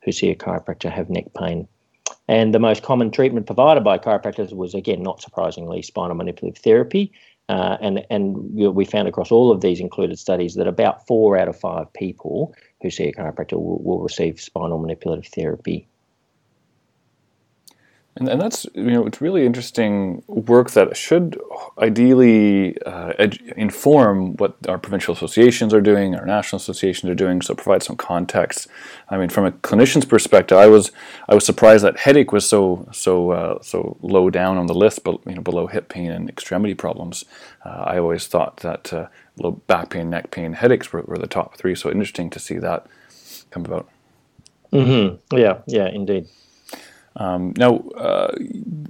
who 0.03 0.11
see 0.11 0.29
a 0.29 0.35
chiropractor 0.35 0.91
have 0.91 1.09
neck 1.09 1.25
pain. 1.37 1.67
And 2.27 2.53
the 2.53 2.59
most 2.59 2.83
common 2.83 3.11
treatment 3.11 3.45
provided 3.45 3.83
by 3.83 3.97
chiropractors 3.97 4.53
was, 4.53 4.73
again, 4.73 5.03
not 5.03 5.21
surprisingly, 5.21 5.81
spinal 5.81 6.15
manipulative 6.15 6.61
therapy. 6.61 7.11
Uh, 7.49 7.77
and 7.81 8.05
and 8.09 8.37
we 8.53 8.85
found 8.85 9.09
across 9.09 9.31
all 9.31 9.51
of 9.51 9.59
these 9.59 9.81
included 9.81 10.17
studies 10.17 10.55
that 10.55 10.67
about 10.67 11.05
four 11.05 11.37
out 11.37 11.49
of 11.49 11.59
five 11.59 11.91
people 11.91 12.55
who 12.81 12.89
see 12.89 13.03
a 13.03 13.13
chiropractor 13.13 13.53
will, 13.53 13.83
will 13.83 13.99
receive 13.99 14.39
spinal 14.39 14.77
manipulative 14.77 15.27
therapy 15.27 15.85
and, 18.15 18.29
and 18.29 18.39
that's 18.39 18.65
you 18.75 18.91
know 18.91 19.05
it's 19.07 19.21
really 19.21 19.45
interesting 19.45 20.23
work 20.27 20.71
that 20.71 20.95
should 20.95 21.39
ideally 21.79 22.77
uh, 22.83 23.13
inform 23.57 24.35
what 24.37 24.55
our 24.67 24.77
provincial 24.77 25.15
associations 25.15 25.73
are 25.73 25.81
doing, 25.81 26.15
our 26.15 26.25
national 26.25 26.57
associations 26.57 27.09
are 27.09 27.15
doing. 27.15 27.41
So 27.41 27.55
provide 27.55 27.81
some 27.81 27.95
context. 27.95 28.67
I 29.09 29.17
mean, 29.17 29.29
from 29.29 29.45
a 29.45 29.51
clinician's 29.51 30.05
perspective, 30.05 30.57
I 30.57 30.67
was 30.67 30.91
I 31.27 31.33
was 31.33 31.45
surprised 31.45 31.83
that 31.83 31.97
headache 31.97 32.31
was 32.31 32.47
so 32.47 32.87
so 32.91 33.31
uh, 33.31 33.61
so 33.61 33.97
low 34.01 34.29
down 34.29 34.57
on 34.57 34.67
the 34.67 34.75
list, 34.75 35.03
but 35.03 35.19
you 35.25 35.33
know 35.33 35.41
below 35.41 35.65
hip 35.65 35.89
pain 35.89 36.11
and 36.11 36.29
extremity 36.29 36.75
problems. 36.75 37.25
Uh, 37.65 37.83
I 37.87 37.97
always 37.97 38.27
thought 38.27 38.57
that 38.57 38.93
uh, 38.93 39.07
low 39.37 39.51
back 39.65 39.89
pain, 39.89 40.11
neck 40.11 40.29
pain, 40.29 40.53
headaches 40.53 40.93
were, 40.93 41.01
were 41.01 41.17
the 41.17 41.27
top 41.27 41.57
three. 41.57 41.73
So 41.73 41.89
interesting 41.89 42.29
to 42.29 42.39
see 42.39 42.59
that 42.59 42.85
come 43.49 43.65
about. 43.65 43.89
Mm-hmm. 44.71 45.37
Yeah, 45.37 45.59
yeah, 45.65 45.87
indeed. 45.87 46.27
Um, 47.15 47.53
now, 47.57 47.77
uh, 47.95 48.33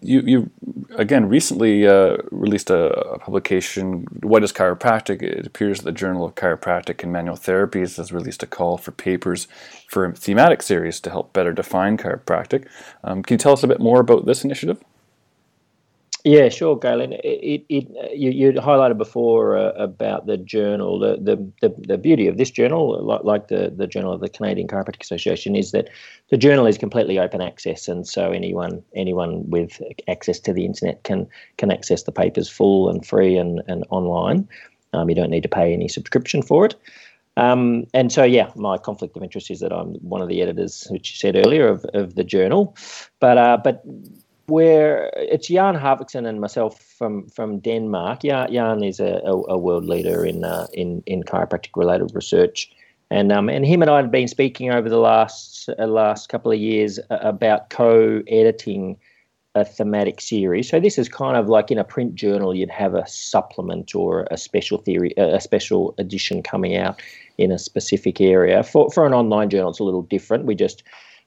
you, 0.02 0.22
you 0.22 0.52
again 0.96 1.28
recently 1.28 1.88
uh, 1.88 2.18
released 2.32 2.70
a, 2.70 2.92
a, 2.92 3.20
publication, 3.20 4.06
What 4.22 4.44
is 4.44 4.54
Chiropractic? 4.54 5.22
It 5.22 5.46
appears 5.46 5.80
that 5.80 5.86
the 5.86 5.92
Journal 5.92 6.26
of 6.26 6.36
Chiropractic 6.36 7.04
and 7.04 7.12
Manual 7.12 7.36
Therapies 7.36 7.98
has 7.98 8.14
released 8.14 8.44
a 8.44 8.48
call 8.48 8.78
for 8.78 8.92
papers 8.92 9.48
for 9.88 10.06
a 10.06 10.14
thematic 10.14 10.62
series 10.62 11.00
to 11.02 11.10
help 11.10 11.34
better 11.34 11.52
define 11.52 11.98
chiropractic. 11.98 12.66
Um, 13.04 13.24
can 13.24 13.36
you 13.36 13.40
tell 13.40 13.54
us 13.54 13.64
a 13.64 13.68
bit 13.68 13.80
more 13.80 14.00
about 14.00 14.26
this 14.26 14.44
initiative? 14.44 14.84
Yeah, 16.24 16.48
sure, 16.48 16.78
Galen. 16.80 17.12
It, 17.12 17.20
it, 17.26 17.66
it 17.68 18.18
you, 18.18 18.32
you 18.32 18.54
highlighted 18.54 18.98
before 18.98 19.58
uh, 19.58 19.72
about 19.72 20.26
the 20.26 20.38
journal. 20.38 20.98
The, 20.98 21.18
the, 21.18 21.52
the, 21.60 21.76
the, 21.86 21.98
beauty 21.98 22.28
of 22.28 22.38
this 22.38 22.50
journal, 22.50 23.04
like, 23.04 23.26
like 23.26 23.48
the, 23.50 23.74
the 23.76 23.88
journal 23.88 24.14
of 24.14 24.22
the 24.22 24.30
Canadian 24.30 24.70
Chiropractic 24.70 25.02
Association, 25.02 25.54
is 25.54 25.72
that 25.72 25.90
the 26.30 26.38
journal 26.38 26.66
is 26.66 26.78
completely 26.78 27.20
open 27.20 27.42
access, 27.42 27.90
and 27.90 28.08
so 28.08 28.32
anyone 28.32 28.82
anyone 28.96 29.50
with 29.50 29.82
access 30.08 30.40
to 30.40 30.54
the 30.54 30.64
internet 30.64 31.04
can 31.04 31.28
can 31.58 31.72
access 31.72 32.04
the 32.04 32.14
papers 32.14 32.48
full 32.48 32.90
and 32.90 33.06
free 33.06 33.36
and, 33.36 33.62
and 33.68 33.84
online. 33.90 34.48
Um, 34.94 35.10
you 35.10 35.16
don't 35.16 35.30
need 35.30 35.44
to 35.44 35.50
pay 35.50 35.74
any 35.74 35.90
subscription 35.90 36.42
for 36.42 36.66
it. 36.66 36.76
Um, 37.36 37.86
and 37.94 38.12
so, 38.12 38.24
yeah, 38.24 38.52
my 38.56 38.78
conflict 38.78 39.18
of 39.18 39.24
interest 39.24 39.50
is 39.50 39.60
that 39.60 39.74
I'm 39.74 39.96
one 39.96 40.22
of 40.22 40.30
the 40.30 40.42
editors, 40.42 40.88
which 40.90 41.12
you 41.12 41.18
said 41.18 41.36
earlier, 41.36 41.68
of, 41.68 41.84
of 41.94 42.16
the 42.16 42.24
journal. 42.24 42.78
But 43.20 43.38
uh, 43.38 43.58
but 43.62 43.84
where 44.48 45.12
it's 45.16 45.48
Jan 45.48 45.76
Hartvigsen 45.76 46.28
and 46.28 46.42
myself 46.42 46.80
from 46.82 47.28
from 47.30 47.60
Denmark. 47.60 48.22
Jan, 48.22 48.52
Jan 48.52 48.84
is 48.84 49.00
a, 49.00 49.22
a, 49.26 49.54
a 49.54 49.58
world 49.58 49.86
leader 49.86 50.26
in 50.26 50.44
uh, 50.44 50.68
in 50.74 51.04
in 51.06 51.24
chiropractic 51.24 51.76
related 51.76 52.12
research, 52.14 52.72
and 53.10 53.32
um, 53.32 53.50
and 53.50 53.66
him 53.66 53.82
and 53.82 53.92
I 53.92 53.98
have 53.98 54.12
been 54.12 54.28
speaking 54.28 54.72
over 54.72 54.90
the 54.90 55.00
last 55.00 55.70
uh, 55.80 55.88
last 55.88 56.30
couple 56.30 56.52
of 56.52 56.60
years 56.60 57.00
about 57.10 57.70
co-editing 57.70 58.98
a 59.56 59.64
thematic 59.64 60.20
series. 60.20 60.70
So 60.70 60.80
this 60.80 60.98
is 60.98 61.08
kind 61.08 61.38
of 61.38 61.48
like 61.48 61.70
in 61.70 61.78
a 61.78 61.84
print 61.84 62.16
journal, 62.16 62.56
you'd 62.56 62.72
have 62.72 62.96
a 62.96 63.08
supplement 63.08 63.94
or 63.94 64.28
a 64.32 64.38
special 64.38 64.80
theory, 64.80 65.14
a 65.18 65.40
special 65.40 65.94
edition 66.00 66.42
coming 66.42 66.76
out 66.76 67.02
in 67.38 67.52
a 67.52 67.60
specific 67.60 68.20
area. 68.20 68.64
For 68.64 68.90
for 68.90 69.06
an 69.06 69.14
online 69.14 69.50
journal, 69.50 69.70
it's 69.70 69.80
a 69.80 69.84
little 69.84 70.02
different. 70.02 70.46
We 70.46 70.56
just 70.56 70.84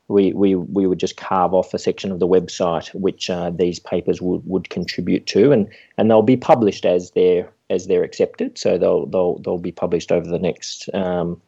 we, 0.08 0.32
we, 0.32 0.54
we 0.54 0.86
would 0.86 1.00
just 1.00 1.16
carve 1.16 1.52
off 1.52 1.74
a 1.74 1.78
section 1.78 2.12
of 2.12 2.20
the 2.20 2.28
website 2.28 2.94
which 2.94 3.28
uh, 3.28 3.50
these 3.50 3.80
papers 3.80 4.22
would, 4.22 4.42
would 4.46 4.70
contribute 4.70 5.26
to, 5.26 5.52
and, 5.52 5.68
and 5.98 6.10
they'll 6.10 6.22
be 6.22 6.36
published 6.36 6.84
as 6.84 7.10
they're 7.12 7.48
as 7.68 7.86
they're 7.86 8.04
accepted. 8.04 8.56
So 8.56 8.78
they'll 8.78 9.06
they'll 9.06 9.38
they'll 9.38 9.58
be 9.58 9.72
published 9.72 10.12
over 10.12 10.28
the 10.28 10.38
next 10.38 10.88
um, 10.94 11.40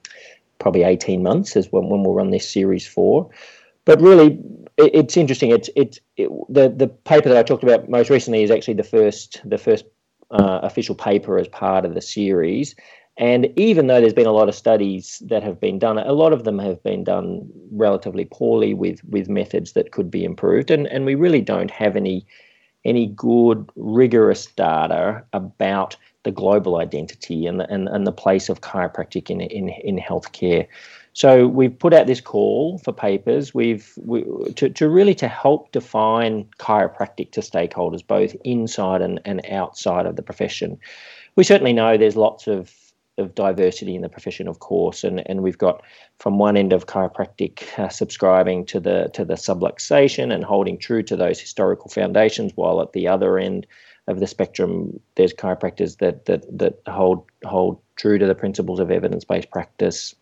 probably 0.59 0.83
eighteen 0.83 1.23
months, 1.23 1.57
is 1.57 1.71
when, 1.71 1.89
when 1.89 2.03
we'll 2.03 2.15
run 2.15 2.31
this 2.31 2.51
series 2.51 2.87
for. 2.87 3.31
But 3.85 4.01
really, 4.01 4.39
it, 4.77 4.95
it's 4.95 5.17
interesting. 5.17 5.51
It's 5.51 5.71
it's 5.77 6.01
it, 6.17 6.29
the 6.49 6.69
the 6.69 6.89
paper 6.89 7.29
that 7.29 7.39
I 7.39 7.43
talked 7.45 7.63
about 7.63 7.89
most 7.89 8.11
recently 8.11 8.43
is 8.43 8.51
actually 8.51 8.75
the 8.75 8.83
first 8.83 9.41
the 9.45 9.59
first 9.59 9.85
uh, 10.31 10.61
official 10.63 10.95
paper 10.95 11.39
as 11.39 11.49
part 11.49 11.85
of 11.85 11.95
the 11.95 12.03
series, 12.03 12.75
and 13.19 13.53
even 13.57 13.89
though 13.89 14.01
there's 14.01 14.15
been 14.15 14.29
a 14.29 14.33
lot 14.33 14.49
of 14.49 14.55
studies 14.55 15.21
that 15.27 15.43
have 15.43 15.61
been 15.61 15.81
done, 15.81 15.99
a 15.99 16.13
lot 16.13 16.33
of 16.33 16.45
them 16.45 16.61
have 16.61 16.81
been 16.85 17.03
done 17.03 17.51
relatively 17.73 18.25
poorly 18.25 18.75
with, 18.75 19.03
with 19.05 19.29
methods 19.29 19.73
that 19.73 19.91
could 19.91 20.09
be 20.09 20.25
improved. 20.25 20.71
And, 20.71 20.87
and 20.87 21.05
we 21.05 21.17
really 21.17 21.41
don't 21.41 21.71
have 21.73 21.97
any, 21.97 22.25
any 22.85 23.09
good, 23.09 23.69
rigorous 23.75 24.47
data 24.47 25.25
about 25.33 25.97
the 26.23 26.31
global 26.31 26.77
identity 26.77 27.47
and 27.47 27.59
the, 27.59 27.69
and, 27.69 27.89
and 27.89 28.07
the 28.07 28.13
place 28.13 28.49
of 28.49 28.61
chiropractic 28.61 29.31
in, 29.31 29.41
in, 29.41 29.69
in 29.69 29.99
healthcare. 29.99 30.69
So 31.13 31.49
we've 31.49 31.77
put 31.77 31.93
out 31.93 32.07
this 32.07 32.21
call 32.21 32.79
for 32.79 32.93
papers. 32.93 33.53
We've 33.53 33.93
we, 33.97 34.23
to, 34.55 34.71
to 34.71 34.89
really 34.89 35.17
to 35.17 35.27
help 35.27 35.73
define 35.73 36.45
chiropractic 36.61 37.33
to 37.33 37.41
stakeholders, 37.41 38.07
both 38.07 38.37
inside 38.45 39.03
and, 39.03 39.21
and 39.25 39.45
outside 39.51 40.07
of 40.07 40.15
the 40.15 40.23
profession. 40.23 40.79
We 41.35 41.43
certainly 41.43 41.73
know 41.73 41.97
there's 41.97 42.17
lots 42.17 42.47
of 42.47 42.73
of 43.19 43.35
diversity 43.35 43.95
in 43.95 44.03
the 44.03 44.09
profession, 44.09 44.49
of 44.49 44.61
course, 44.61 45.05
and 45.05 45.29
and 45.29 45.43
we've 45.43 45.59
got 45.59 45.83
from 46.19 46.39
one 46.39 46.57
end 46.57 46.73
of 46.73 46.87
chiropractic 46.87 47.79
uh, 47.79 47.89
subscribing 47.89 48.65
to 48.67 48.81
the 48.81 49.11
to 49.13 49.25
the 49.25 49.35
subluxation 49.35 50.33
and 50.33 50.45
holding 50.45 50.79
true 50.79 51.03
to 51.03 51.17
those 51.17 51.41
historical 51.41 51.91
foundations, 51.91 52.53
while 52.55 52.81
at 52.81 52.93
the 52.93 53.09
other 53.09 53.39
end 53.39 53.67
of 54.07 54.21
the 54.21 54.27
spectrum, 54.27 54.99
there's 55.17 55.35
chiropractors 55.35 55.99
that 55.99 56.25
that 56.27 56.45
that 56.59 56.81
hold 56.87 57.25
hold 57.45 57.79
true 57.97 58.19
to 58.19 58.27
the 58.27 58.35
principles 58.35 58.81
of 58.81 58.91
evidence 58.91 59.25
based 59.25 59.51
practice, 59.51 60.15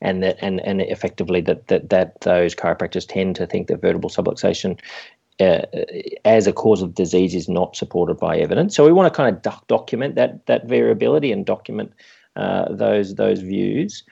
and 0.00 0.22
that 0.22 0.36
and 0.40 0.60
and 0.60 0.80
effectively 0.82 1.40
that 1.40 1.66
that 1.68 1.90
that 1.90 2.20
those 2.20 2.54
chiropractors 2.54 3.06
tend 3.08 3.36
to 3.36 3.46
think 3.46 3.66
that 3.68 3.80
vertebral 3.80 4.10
subluxation 4.10 4.78
uh, 5.40 5.62
as 6.24 6.46
a 6.46 6.52
cause 6.52 6.82
of 6.82 6.94
disease 6.94 7.34
is 7.34 7.48
not 7.48 7.76
supported 7.76 8.16
by 8.16 8.38
evidence. 8.38 8.74
So 8.74 8.84
we 8.84 8.92
want 8.92 9.12
to 9.12 9.16
kind 9.16 9.34
of 9.34 9.42
doc- 9.42 9.66
document 9.66 10.14
that 10.14 10.46
that 10.46 10.66
variability 10.68 11.32
and 11.32 11.44
document 11.44 11.92
uh, 12.36 12.72
those 12.72 13.14
those 13.14 13.40
views. 13.40 14.04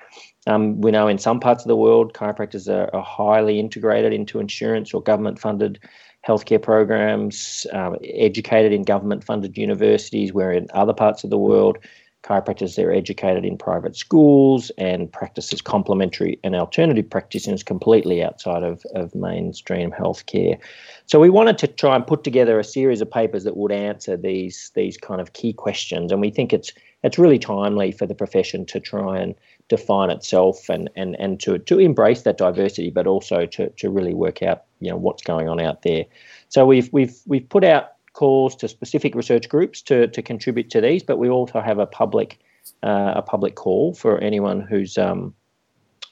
Um, 0.46 0.80
we 0.80 0.90
know 0.90 1.08
in 1.08 1.18
some 1.18 1.40
parts 1.40 1.64
of 1.64 1.68
the 1.68 1.76
world, 1.76 2.12
chiropractors 2.12 2.68
are, 2.68 2.94
are 2.94 3.02
highly 3.02 3.58
integrated 3.58 4.12
into 4.12 4.40
insurance 4.40 4.92
or 4.92 5.02
government-funded 5.02 5.78
healthcare 6.26 6.60
programs, 6.60 7.66
um, 7.72 7.96
educated 8.02 8.72
in 8.72 8.82
government-funded 8.82 9.56
universities. 9.56 10.32
Where 10.32 10.52
in 10.52 10.66
other 10.74 10.94
parts 10.94 11.24
of 11.24 11.30
the 11.30 11.38
world, 11.38 11.78
chiropractors 12.24 12.74
they're 12.74 12.92
educated 12.92 13.44
in 13.44 13.58
private 13.58 13.94
schools 13.94 14.70
and 14.78 15.12
practices 15.12 15.60
complementary 15.60 16.38
and 16.42 16.56
alternative 16.56 17.08
practitioners 17.08 17.62
completely 17.62 18.24
outside 18.24 18.62
of, 18.62 18.82
of 18.94 19.14
mainstream 19.14 19.90
healthcare. 19.90 20.58
So 21.06 21.20
we 21.20 21.28
wanted 21.28 21.58
to 21.58 21.66
try 21.66 21.94
and 21.94 22.06
put 22.06 22.24
together 22.24 22.58
a 22.58 22.64
series 22.64 23.02
of 23.02 23.10
papers 23.10 23.44
that 23.44 23.56
would 23.56 23.72
answer 23.72 24.16
these 24.16 24.72
these 24.74 24.96
kind 24.96 25.20
of 25.20 25.34
key 25.34 25.52
questions, 25.52 26.10
and 26.10 26.20
we 26.20 26.30
think 26.30 26.52
it's 26.52 26.72
it's 27.02 27.18
really 27.18 27.38
timely 27.38 27.92
for 27.92 28.06
the 28.06 28.14
profession 28.14 28.64
to 28.64 28.80
try 28.80 29.18
and 29.18 29.34
define 29.68 30.10
itself 30.10 30.70
and 30.70 30.88
and, 30.96 31.16
and 31.20 31.40
to, 31.40 31.58
to 31.58 31.78
embrace 31.78 32.22
that 32.22 32.38
diversity, 32.38 32.90
but 32.90 33.06
also 33.06 33.44
to, 33.44 33.68
to 33.70 33.90
really 33.90 34.14
work 34.14 34.42
out 34.42 34.64
you 34.80 34.90
know 34.90 34.96
what's 34.96 35.22
going 35.22 35.48
on 35.48 35.60
out 35.60 35.82
there. 35.82 36.04
So 36.48 36.64
we've 36.64 36.90
we've 36.90 37.16
we've 37.26 37.48
put 37.48 37.64
out 37.64 37.93
calls 38.14 38.56
to 38.56 38.68
specific 38.68 39.14
research 39.14 39.48
groups 39.48 39.82
to, 39.82 40.08
to 40.08 40.22
contribute 40.22 40.70
to 40.70 40.80
these, 40.80 41.02
but 41.02 41.18
we 41.18 41.28
also 41.28 41.60
have 41.60 41.78
a 41.78 41.86
public 41.86 42.38
uh, 42.82 43.12
a 43.16 43.22
public 43.22 43.56
call 43.56 43.92
for 43.92 44.18
anyone 44.18 44.60
who's 44.60 44.96
um, 44.96 45.34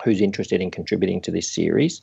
who's 0.04 0.20
interested 0.20 0.60
in 0.60 0.70
contributing 0.70 1.20
to 1.22 1.30
this 1.30 1.50
series. 1.50 2.02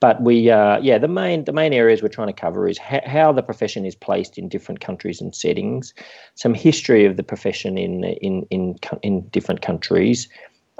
But 0.00 0.22
we, 0.22 0.48
uh, 0.50 0.78
yeah, 0.80 0.96
the 0.96 1.08
main 1.08 1.44
the 1.44 1.52
main 1.52 1.72
areas 1.72 2.02
we're 2.02 2.08
trying 2.08 2.28
to 2.28 2.40
cover 2.40 2.68
is 2.68 2.78
ha- 2.78 3.06
how 3.06 3.32
the 3.32 3.42
profession 3.42 3.84
is 3.84 3.94
placed 3.94 4.38
in 4.38 4.48
different 4.48 4.80
countries 4.80 5.20
and 5.20 5.34
settings, 5.34 5.92
some 6.36 6.54
history 6.54 7.04
of 7.04 7.16
the 7.16 7.22
profession 7.22 7.76
in 7.76 8.04
in 8.04 8.46
in 8.50 8.76
in 9.02 9.28
different 9.28 9.60
countries, 9.60 10.28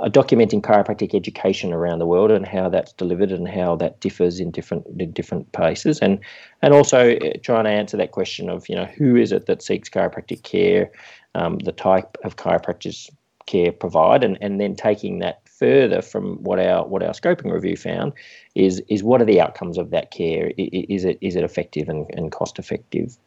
uh, 0.00 0.09
documenting 0.09 0.62
chiropractic 0.62 1.14
education 1.14 1.73
around 1.73 1.99
the 1.99 2.07
world 2.07 2.30
and 2.30 2.47
how 2.47 2.69
that's 2.69 2.92
delivered 2.95 3.30
and 3.30 3.49
how 3.49 3.76
that 3.76 4.00
differs 4.00 4.40
in 4.40 4.50
different 4.50 4.85
in 4.99 5.11
different 5.12 5.50
places, 5.52 5.99
and 6.00 6.19
and 6.62 6.75
also 6.75 7.16
uh, 7.16 7.33
trying 7.42 7.64
to 7.64 7.71
answer 7.71 7.97
that 7.97 8.12
question 8.12 8.49
of 8.49 8.69
you 8.69 8.76
know 8.76 8.87
who 8.87 9.16
is 9.16 9.33
it 9.33 9.47
that 9.47 9.62
seeks 9.62 9.88
chiropractic 9.88 10.42
care, 10.42 10.90
um, 11.35 11.59
the 11.59 11.73
type 11.73 12.16
of 12.25 12.37
chiropractors 12.37 13.11
care 13.47 13.73
provide, 13.73 14.25
and, 14.25 14.38
and 14.40 14.61
then 14.61 14.75
taking 14.75 15.19
that 15.19 15.40
further 15.49 16.00
from 16.00 16.42
what 16.42 16.59
our 16.59 16.87
what 16.87 17.02
our 17.02 17.12
scoping 17.12 17.52
review 17.52 17.76
found 17.76 18.12
is 18.54 18.83
is 18.88 19.02
what 19.02 19.21
are 19.21 19.26
the 19.26 19.40
outcomes 19.40 19.76
of 19.76 19.90
that 19.90 20.11
care? 20.11 20.52
Is 20.57 21.04
it 21.04 21.19
is 21.21 21.37
it 21.37 21.45
effective 21.45 21.88
and, 21.88 22.07
and 22.14 22.33
cost 22.33 22.59
effective? 22.59 23.19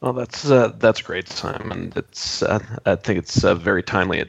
Well, 0.00 0.12
that's 0.12 0.48
uh, 0.50 0.72
that's 0.78 1.02
great, 1.02 1.28
Simon. 1.28 1.92
It's 1.96 2.42
uh, 2.42 2.60
I 2.86 2.94
think 2.96 3.18
it's 3.18 3.42
uh, 3.44 3.54
very 3.54 3.82
timely 3.82 4.24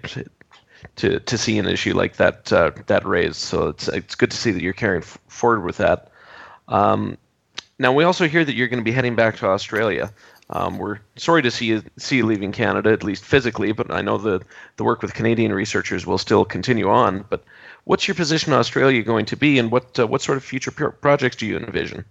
to 0.95 1.19
to 1.19 1.37
see 1.37 1.57
an 1.59 1.67
issue 1.67 1.93
like 1.93 2.17
that 2.17 2.51
uh, 2.51 2.71
that 2.87 3.05
raised. 3.05 3.37
So 3.37 3.67
it's 3.69 3.87
it's 3.87 4.15
good 4.15 4.31
to 4.31 4.37
see 4.37 4.51
that 4.51 4.63
you're 4.63 4.73
carrying 4.73 5.03
forward 5.27 5.63
with 5.63 5.77
that. 5.77 6.11
Um, 6.67 7.17
now 7.77 7.93
we 7.93 8.03
also 8.03 8.27
hear 8.27 8.43
that 8.43 8.55
you're 8.55 8.67
going 8.67 8.79
to 8.79 8.83
be 8.83 8.91
heading 8.91 9.15
back 9.15 9.37
to 9.37 9.47
Australia. 9.47 10.11
Um, 10.51 10.79
we're 10.79 10.99
sorry 11.15 11.43
to 11.43 11.51
see 11.51 11.65
you 11.65 11.83
see 11.97 12.17
you 12.17 12.25
leaving 12.25 12.51
Canada, 12.51 12.91
at 12.91 13.03
least 13.03 13.23
physically, 13.23 13.71
but 13.71 13.91
I 13.91 14.01
know 14.01 14.17
the 14.17 14.41
the 14.77 14.83
work 14.83 15.03
with 15.03 15.13
Canadian 15.13 15.53
researchers 15.53 16.05
will 16.07 16.17
still 16.17 16.45
continue 16.45 16.89
on. 16.89 17.25
But 17.29 17.43
what's 17.83 18.07
your 18.07 18.15
position 18.15 18.53
in 18.53 18.59
Australia 18.59 19.03
going 19.03 19.25
to 19.27 19.37
be, 19.37 19.59
and 19.59 19.71
what 19.71 19.99
uh, 19.99 20.07
what 20.07 20.21
sort 20.23 20.37
of 20.37 20.43
future 20.43 20.71
projects 20.71 21.35
do 21.35 21.45
you 21.45 21.57
envision? 21.57 22.05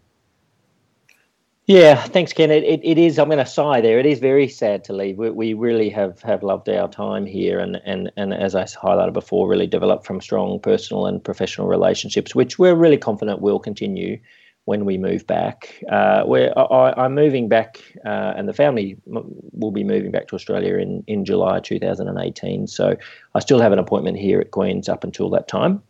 Yeah, 1.69 2.03
thanks, 2.03 2.33
Ken. 2.33 2.51
It, 2.51 2.65
it, 2.65 2.81
it 2.83 2.97
is. 2.97 3.19
I'm 3.19 3.29
going 3.29 3.37
to 3.37 3.45
sigh 3.45 3.83
there. 3.83 3.99
It 3.99 4.07
is 4.07 4.21
very 4.21 4.49
sad 4.49 4.85
to 4.85 4.95
leave. 4.95 5.19
We, 5.19 5.29
we 5.29 5.53
really 5.53 5.91
have, 5.91 6.19
have 6.23 6.43
loved 6.43 6.67
our 6.71 6.89
time 6.89 7.27
here, 7.27 7.59
and, 7.59 7.79
and 7.85 8.11
and 8.17 8.33
as 8.33 8.55
I 8.55 8.65
highlighted 8.65 9.13
before, 9.13 9.47
really 9.47 9.67
developed 9.67 10.07
from 10.07 10.23
strong 10.23 10.61
personal 10.61 11.05
and 11.05 11.23
professional 11.23 11.67
relationships, 11.69 12.35
which 12.35 12.59
we're 12.59 12.75
really 12.75 12.97
confident 12.97 13.43
will 13.43 13.59
continue 13.59 14.19
when 14.65 14.87
we 14.87 14.97
move 14.97 15.27
back. 15.27 15.85
Uh, 15.91 16.23
where 16.23 16.59
I, 16.59 17.05
am 17.05 17.15
moving 17.15 17.51
back, 17.51 17.83
uh, 18.03 18.33
and 18.35 18.49
the 18.49 18.55
family 18.55 18.97
will 19.05 19.71
be 19.71 19.85
moving 19.85 20.11
back 20.11 20.29
to 20.29 20.37
Australia 20.37 20.77
in 20.77 21.05
in 21.07 21.27
July 21.27 21.61
2018. 21.61 22.67
So 22.67 22.97
I 23.35 23.41
still 23.41 23.61
have 23.61 23.73
an 23.73 23.79
appointment 23.79 24.17
here 24.17 24.41
at 24.41 24.53
Queen's 24.53 24.89
up 24.89 25.05
until 25.05 25.29
that 25.31 25.49
time 25.49 25.83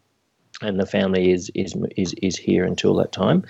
and 0.61 0.81
the 0.81 0.87
family 0.87 1.31
is 1.31 1.51
is 1.55 1.77
is 1.97 2.15
is 2.23 2.37
here 2.37 2.65
until 2.65 2.95
that 2.95 3.13
time. 3.13 3.45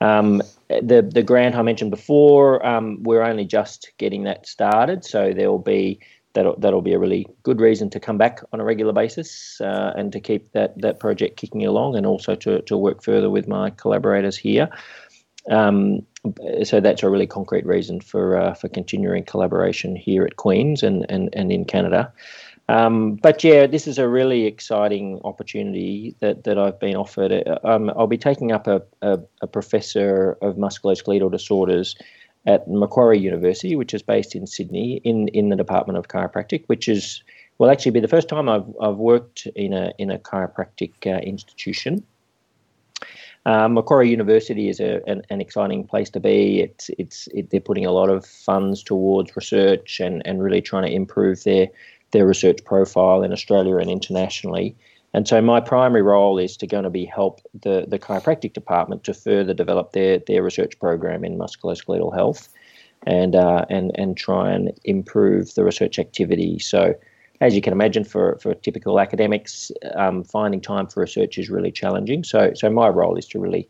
Um, 0.00 0.42
the 0.80 1.02
the 1.02 1.22
grant 1.22 1.54
I 1.54 1.62
mentioned 1.62 1.90
before, 1.90 2.64
um, 2.64 3.02
we're 3.02 3.22
only 3.22 3.44
just 3.44 3.92
getting 3.98 4.24
that 4.24 4.46
started, 4.46 5.04
so 5.04 5.32
there 5.32 5.50
will 5.50 5.58
be 5.58 6.00
that'll 6.34 6.58
that'll 6.58 6.82
be 6.82 6.94
a 6.94 6.98
really 6.98 7.26
good 7.42 7.60
reason 7.60 7.90
to 7.90 8.00
come 8.00 8.18
back 8.18 8.40
on 8.52 8.60
a 8.60 8.64
regular 8.64 8.92
basis 8.92 9.60
uh, 9.60 9.92
and 9.96 10.12
to 10.12 10.20
keep 10.20 10.52
that 10.52 10.80
that 10.80 11.00
project 11.00 11.36
kicking 11.36 11.66
along, 11.66 11.96
and 11.96 12.06
also 12.06 12.34
to 12.36 12.62
to 12.62 12.76
work 12.76 13.02
further 13.02 13.30
with 13.30 13.48
my 13.48 13.70
collaborators 13.70 14.36
here. 14.36 14.68
Um, 15.50 16.06
so 16.62 16.80
that's 16.80 17.02
a 17.02 17.10
really 17.10 17.26
concrete 17.26 17.66
reason 17.66 18.00
for 18.00 18.36
uh, 18.36 18.54
for 18.54 18.68
continuing 18.68 19.24
collaboration 19.24 19.96
here 19.96 20.24
at 20.24 20.36
Queens 20.36 20.82
and 20.82 21.04
and, 21.10 21.28
and 21.32 21.50
in 21.50 21.64
Canada. 21.64 22.12
Um, 22.68 23.16
but 23.16 23.42
yeah, 23.42 23.66
this 23.66 23.86
is 23.86 23.98
a 23.98 24.08
really 24.08 24.46
exciting 24.46 25.20
opportunity 25.24 26.14
that, 26.20 26.44
that 26.44 26.58
I've 26.58 26.78
been 26.78 26.96
offered. 26.96 27.32
Um, 27.64 27.90
I'll 27.90 28.06
be 28.06 28.18
taking 28.18 28.52
up 28.52 28.66
a, 28.66 28.82
a, 29.02 29.18
a, 29.42 29.46
professor 29.46 30.38
of 30.42 30.56
musculoskeletal 30.56 31.30
disorders 31.30 31.96
at 32.46 32.66
Macquarie 32.68 33.18
University, 33.18 33.74
which 33.74 33.92
is 33.92 34.02
based 34.02 34.34
in 34.34 34.46
Sydney, 34.46 35.00
in, 35.04 35.28
in 35.28 35.48
the 35.48 35.56
Department 35.56 35.98
of 35.98 36.08
Chiropractic, 36.08 36.64
which 36.66 36.88
is 36.88 37.22
will 37.58 37.70
actually 37.70 37.92
be 37.92 38.00
the 38.00 38.08
first 38.08 38.28
time 38.28 38.48
I've, 38.48 38.66
I've 38.80 38.96
worked 38.96 39.46
in 39.54 39.72
a 39.72 39.92
in 39.98 40.10
a 40.10 40.18
chiropractic 40.18 40.92
uh, 41.06 41.20
institution. 41.20 42.04
Um, 43.44 43.74
Macquarie 43.74 44.08
University 44.08 44.68
is 44.68 44.78
a, 44.78 45.00
an, 45.08 45.22
an, 45.28 45.40
exciting 45.40 45.84
place 45.84 46.10
to 46.10 46.20
be. 46.20 46.60
It's 46.60 46.90
it's 46.98 47.28
it, 47.34 47.50
they're 47.50 47.60
putting 47.60 47.86
a 47.86 47.90
lot 47.90 48.08
of 48.08 48.24
funds 48.24 48.82
towards 48.82 49.34
research 49.36 50.00
and, 50.00 50.22
and 50.24 50.42
really 50.42 50.60
trying 50.60 50.86
to 50.86 50.92
improve 50.92 51.42
their 51.42 51.68
their 52.12 52.26
research 52.26 52.64
profile 52.64 53.22
in 53.22 53.32
Australia 53.32 53.76
and 53.76 53.90
internationally. 53.90 54.76
And 55.14 55.28
so 55.28 55.42
my 55.42 55.60
primary 55.60 56.02
role 56.02 56.38
is 56.38 56.56
to 56.58 56.66
going 56.66 56.84
to 56.84 56.90
be 56.90 57.04
help 57.04 57.40
the, 57.60 57.84
the 57.86 57.98
chiropractic 57.98 58.54
department 58.54 59.04
to 59.04 59.14
further 59.14 59.52
develop 59.52 59.92
their, 59.92 60.18
their 60.18 60.42
research 60.42 60.78
program 60.78 61.24
in 61.24 61.36
musculoskeletal 61.36 62.14
health 62.14 62.48
and, 63.06 63.34
uh, 63.34 63.66
and, 63.68 63.90
and 63.96 64.16
try 64.16 64.50
and 64.50 64.72
improve 64.84 65.54
the 65.54 65.64
research 65.64 65.98
activity. 65.98 66.58
So 66.58 66.94
as 67.42 67.54
you 67.54 67.60
can 67.60 67.72
imagine, 67.72 68.04
for, 68.04 68.38
for 68.40 68.54
typical 68.54 69.00
academics, 69.00 69.72
um, 69.96 70.22
finding 70.22 70.60
time 70.60 70.86
for 70.86 71.00
research 71.00 71.36
is 71.38 71.50
really 71.50 71.72
challenging. 71.72 72.22
So, 72.24 72.52
so 72.54 72.70
my 72.70 72.88
role 72.88 73.16
is 73.16 73.26
to 73.28 73.40
really 73.40 73.68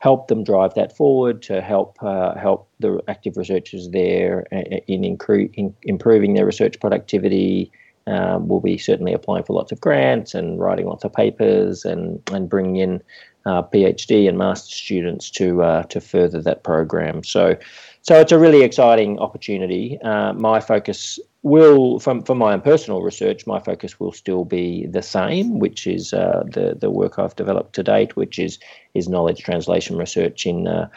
help 0.00 0.28
them 0.28 0.42
drive 0.42 0.74
that 0.74 0.96
forward, 0.96 1.42
to 1.42 1.60
help 1.60 1.96
uh, 2.02 2.34
help 2.34 2.68
the 2.80 3.00
active 3.06 3.36
researchers 3.36 3.90
there 3.90 4.40
in, 4.50 5.02
incre- 5.02 5.54
in 5.54 5.74
improving 5.82 6.34
their 6.34 6.46
research 6.46 6.80
productivity. 6.80 7.70
Um, 8.06 8.48
we'll 8.48 8.60
be 8.60 8.78
certainly 8.78 9.12
applying 9.12 9.44
for 9.44 9.52
lots 9.52 9.72
of 9.72 9.80
grants 9.80 10.34
and 10.34 10.58
writing 10.58 10.86
lots 10.86 11.04
of 11.04 11.12
papers 11.12 11.84
and, 11.84 12.20
and 12.32 12.48
bringing 12.48 12.76
in 12.76 13.02
uh, 13.46 13.62
PhD 13.62 14.28
and 14.28 14.36
master 14.36 14.74
students 14.74 15.30
to 15.30 15.62
uh, 15.62 15.82
to 15.84 16.00
further 16.00 16.42
that 16.42 16.62
program. 16.62 17.24
So, 17.24 17.56
so 18.02 18.20
it's 18.20 18.32
a 18.32 18.38
really 18.38 18.62
exciting 18.62 19.18
opportunity. 19.18 19.98
Uh, 20.02 20.32
my 20.34 20.60
focus 20.60 21.18
will, 21.42 21.98
from 22.00 22.22
from 22.22 22.38
my 22.38 22.52
own 22.52 22.60
personal 22.60 23.02
research, 23.02 23.46
my 23.46 23.58
focus 23.58 23.98
will 23.98 24.12
still 24.12 24.44
be 24.44 24.86
the 24.86 25.02
same, 25.02 25.58
which 25.58 25.86
is 25.86 26.12
uh, 26.12 26.42
the 26.52 26.76
the 26.78 26.90
work 26.90 27.18
I've 27.18 27.36
developed 27.36 27.74
to 27.74 27.82
date, 27.82 28.16
which 28.16 28.38
is 28.38 28.58
is 28.94 29.08
knowledge 29.08 29.42
translation 29.42 29.96
research 29.96 30.46
in 30.46 30.66
uh, 30.68 30.88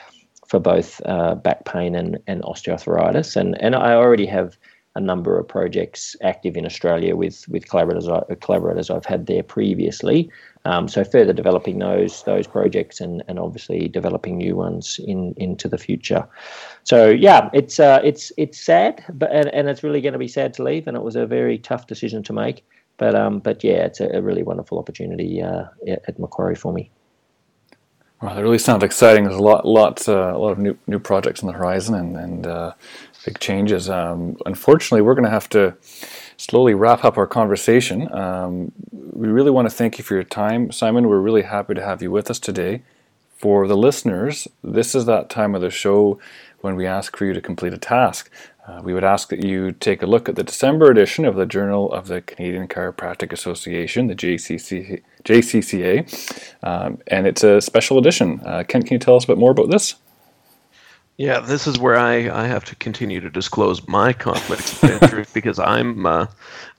for 0.47 0.59
both 0.59 1.01
uh, 1.05 1.35
back 1.35 1.65
pain 1.65 1.95
and, 1.95 2.19
and 2.27 2.43
osteoarthritis, 2.43 3.35
and 3.35 3.59
and 3.61 3.75
I 3.75 3.93
already 3.93 4.25
have 4.25 4.57
a 4.95 4.99
number 4.99 5.39
of 5.39 5.47
projects 5.47 6.15
active 6.21 6.55
in 6.55 6.65
Australia 6.65 7.15
with 7.15 7.47
with 7.49 7.67
collaborators 7.67 8.07
collaborators 8.41 8.89
I've 8.89 9.05
had 9.05 9.25
there 9.25 9.43
previously. 9.43 10.29
Um, 10.65 10.87
so 10.87 11.03
further 11.03 11.33
developing 11.33 11.79
those 11.79 12.23
those 12.23 12.47
projects 12.47 13.01
and, 13.01 13.23
and 13.27 13.39
obviously 13.39 13.87
developing 13.87 14.37
new 14.37 14.55
ones 14.55 14.99
in 15.05 15.33
into 15.37 15.67
the 15.67 15.77
future. 15.77 16.27
So 16.83 17.09
yeah, 17.09 17.49
it's 17.53 17.79
uh, 17.79 18.01
it's 18.03 18.31
it's 18.37 18.59
sad, 18.59 19.03
but 19.13 19.31
and, 19.31 19.47
and 19.53 19.67
it's 19.67 19.83
really 19.83 20.01
going 20.01 20.13
to 20.13 20.19
be 20.19 20.27
sad 20.27 20.53
to 20.55 20.63
leave, 20.63 20.87
and 20.87 20.95
it 20.95 21.03
was 21.03 21.15
a 21.15 21.25
very 21.25 21.57
tough 21.57 21.87
decision 21.87 22.23
to 22.23 22.33
make. 22.33 22.63
But 22.97 23.15
um, 23.15 23.39
but 23.39 23.63
yeah, 23.63 23.85
it's 23.85 23.99
a, 23.99 24.09
a 24.09 24.21
really 24.21 24.43
wonderful 24.43 24.77
opportunity 24.77 25.41
uh, 25.41 25.65
at 25.87 26.19
Macquarie 26.19 26.55
for 26.55 26.71
me. 26.71 26.91
Well, 28.23 28.37
it 28.37 28.41
really 28.41 28.57
sounds 28.57 28.85
exciting. 28.85 29.25
There's 29.25 29.35
a 29.35 29.43
lot, 29.43 29.65
lot, 29.65 30.07
uh, 30.07 30.33
a 30.33 30.37
lot 30.37 30.51
of 30.51 30.57
new 30.57 30.77
new 30.87 30.97
projects 30.97 31.43
on 31.43 31.47
the 31.47 31.51
horizon, 31.51 31.93
and 31.93 32.15
and 32.15 32.47
uh, 32.47 32.73
big 33.25 33.37
changes. 33.39 33.89
Um, 33.89 34.37
unfortunately, 34.45 35.01
we're 35.01 35.13
going 35.13 35.25
to 35.25 35.29
have 35.29 35.49
to 35.49 35.75
slowly 36.37 36.73
wrap 36.73 37.03
up 37.03 37.17
our 37.17 37.27
conversation. 37.27 38.09
Um, 38.13 38.71
we 38.93 39.27
really 39.27 39.51
want 39.51 39.69
to 39.69 39.75
thank 39.75 39.97
you 39.97 40.05
for 40.05 40.13
your 40.13 40.23
time, 40.23 40.71
Simon. 40.71 41.09
We're 41.09 41.19
really 41.19 41.41
happy 41.41 41.73
to 41.73 41.83
have 41.83 42.01
you 42.01 42.11
with 42.11 42.31
us 42.31 42.39
today. 42.39 42.83
For 43.35 43.67
the 43.67 43.75
listeners, 43.75 44.47
this 44.63 44.95
is 44.95 45.05
that 45.05 45.29
time 45.29 45.53
of 45.53 45.59
the 45.59 45.69
show 45.69 46.17
when 46.61 46.77
we 46.77 46.87
ask 46.87 47.17
for 47.17 47.25
you 47.25 47.33
to 47.33 47.41
complete 47.41 47.73
a 47.73 47.77
task. 47.77 48.29
Uh, 48.65 48.79
we 48.81 48.93
would 48.93 49.03
ask 49.03 49.29
that 49.29 49.43
you 49.43 49.73
take 49.73 50.01
a 50.01 50.05
look 50.05 50.29
at 50.29 50.35
the 50.35 50.43
December 50.43 50.89
edition 50.89 51.25
of 51.25 51.35
the 51.35 51.45
Journal 51.45 51.91
of 51.91 52.07
the 52.07 52.21
Canadian 52.21 52.67
Chiropractic 52.67 53.33
Association, 53.33 54.07
the 54.07 54.15
JCC, 54.15 55.01
JCCA, 55.25 56.45
um, 56.63 56.97
and 57.07 57.27
it's 57.27 57.43
a 57.43 57.59
special 57.59 57.97
edition. 57.97 58.39
Uh, 58.45 58.63
Ken, 58.65 58.81
can 58.81 58.93
you 58.93 58.99
tell 58.99 59.17
us 59.17 59.25
a 59.25 59.27
bit 59.27 59.37
more 59.37 59.51
about 59.51 59.69
this? 59.69 59.95
Yeah, 61.17 61.41
this 61.41 61.67
is 61.67 61.77
where 61.77 61.95
I, 61.95 62.29
I 62.29 62.47
have 62.47 62.65
to 62.65 62.75
continue 62.77 63.19
to 63.19 63.29
disclose 63.29 63.87
my 63.87 64.13
conflicts 64.13 64.81
of 64.81 64.89
interest 64.89 65.33
because 65.33 65.59
I'm, 65.59 66.07
uh, 66.07 66.25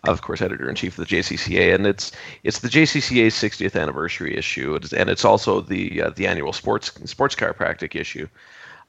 of 0.09 0.23
course, 0.23 0.43
editor 0.43 0.69
in 0.69 0.75
chief 0.75 0.99
of 0.99 1.07
the 1.07 1.17
JCCA, 1.17 1.73
and 1.75 1.87
it's 1.87 2.11
it's 2.43 2.59
the 2.59 2.69
JCCA's 2.69 3.35
60th 3.35 3.81
anniversary 3.81 4.37
issue, 4.37 4.77
and 4.97 5.09
it's 5.09 5.25
also 5.25 5.61
the 5.61 6.03
uh, 6.03 6.11
the 6.11 6.27
annual 6.27 6.53
sports 6.53 6.91
sports 7.05 7.37
chiropractic 7.37 7.95
issue. 7.95 8.27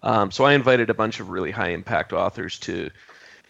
Um, 0.06 0.32
so 0.32 0.46
I 0.46 0.54
invited 0.54 0.90
a 0.90 0.94
bunch 0.94 1.20
of 1.20 1.30
really 1.30 1.52
high 1.52 1.70
impact 1.70 2.14
authors 2.14 2.60
to 2.60 2.90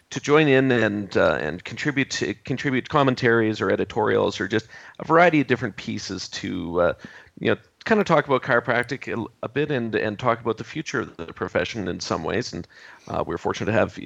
to 0.08 0.20
join 0.20 0.48
in 0.48 0.70
and 0.72 1.16
uh, 1.16 1.38
and 1.40 1.62
contribute 1.62 2.10
to, 2.10 2.32
contribute 2.32 2.88
commentaries 2.88 3.60
or 3.60 3.70
editorials 3.70 4.40
or 4.40 4.48
just 4.48 4.68
a 4.98 5.04
variety 5.04 5.40
of 5.40 5.46
different 5.46 5.76
pieces 5.76 6.28
to 6.28 6.80
uh, 6.80 6.92
you 7.38 7.50
know 7.50 7.56
kind 7.84 8.00
of 8.00 8.06
talk 8.06 8.26
about 8.26 8.42
chiropractic 8.42 9.06
a, 9.12 9.24
a, 9.44 9.48
bit 9.48 9.70
and 9.70 9.94
and 9.94 10.18
talk 10.18 10.40
about 10.40 10.56
the 10.56 10.64
future 10.64 11.00
of 11.00 11.16
the 11.16 11.26
profession 11.26 11.88
in 11.88 12.00
some 12.00 12.24
ways. 12.24 12.52
And 12.52 12.66
uh, 13.08 13.22
we 13.26 13.34
are 13.34 13.38
fortunate 13.38 13.66
to 13.66 13.78
have 13.78 13.98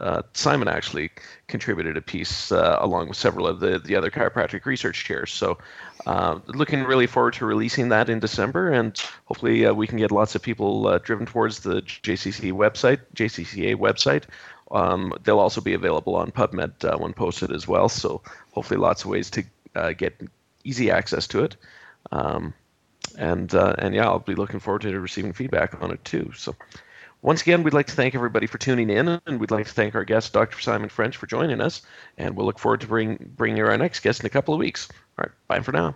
uh, 0.00 0.22
Simon 0.32 0.68
actually 0.68 1.10
contributed 1.48 1.96
a 1.96 2.00
piece 2.00 2.50
uh, 2.50 2.78
along 2.80 3.08
with 3.08 3.16
several 3.16 3.46
of 3.46 3.60
the, 3.60 3.78
the 3.78 3.94
other 3.94 4.10
chiropractic 4.10 4.64
research 4.64 5.04
chairs. 5.04 5.32
So, 5.32 5.58
uh, 6.06 6.40
looking 6.46 6.82
really 6.82 7.06
forward 7.06 7.34
to 7.34 7.46
releasing 7.46 7.88
that 7.90 8.08
in 8.08 8.18
December, 8.18 8.70
and 8.70 8.98
hopefully 9.26 9.66
uh, 9.66 9.72
we 9.72 9.86
can 9.86 9.98
get 9.98 10.10
lots 10.10 10.34
of 10.34 10.42
people 10.42 10.86
uh, 10.88 10.98
driven 10.98 11.26
towards 11.26 11.60
the 11.60 11.82
JCCA 11.82 12.52
website, 12.52 13.00
JCCA 13.14 13.76
website. 13.76 14.24
Um, 14.70 15.12
they'll 15.22 15.38
also 15.38 15.60
be 15.60 15.74
available 15.74 16.16
on 16.16 16.32
PubMed 16.32 16.84
uh, 16.84 16.96
when 16.96 17.12
posted 17.12 17.52
as 17.52 17.68
well. 17.68 17.88
So, 17.88 18.22
hopefully, 18.52 18.80
lots 18.80 19.04
of 19.04 19.10
ways 19.10 19.30
to 19.30 19.44
get 19.96 20.20
easy 20.64 20.90
access 20.90 21.26
to 21.28 21.44
it. 21.44 21.56
Um, 22.10 22.54
and 23.18 23.52
and 23.52 23.94
yeah, 23.94 24.06
I'll 24.06 24.18
be 24.20 24.34
looking 24.34 24.60
forward 24.60 24.82
to 24.82 24.98
receiving 24.98 25.34
feedback 25.34 25.80
on 25.82 25.90
it 25.90 26.02
too. 26.04 26.32
So, 26.34 26.56
once 27.22 27.40
again, 27.42 27.62
we'd 27.62 27.72
like 27.72 27.86
to 27.86 27.94
thank 27.94 28.14
everybody 28.14 28.46
for 28.46 28.58
tuning 28.58 28.90
in, 28.90 29.08
and 29.08 29.40
we'd 29.40 29.50
like 29.50 29.66
to 29.66 29.72
thank 29.72 29.94
our 29.94 30.04
guest, 30.04 30.32
Dr. 30.32 30.60
Simon 30.60 30.88
French, 30.88 31.16
for 31.16 31.26
joining 31.26 31.60
us. 31.60 31.82
And 32.18 32.36
we'll 32.36 32.46
look 32.46 32.58
forward 32.58 32.80
to 32.82 32.86
bring 32.88 33.32
bringing 33.36 33.56
you 33.58 33.66
our 33.66 33.78
next 33.78 34.00
guest 34.00 34.20
in 34.20 34.26
a 34.26 34.30
couple 34.30 34.54
of 34.54 34.58
weeks. 34.58 34.88
All 35.18 35.24
right, 35.24 35.32
bye 35.48 35.60
for 35.60 35.72
now. 35.72 35.94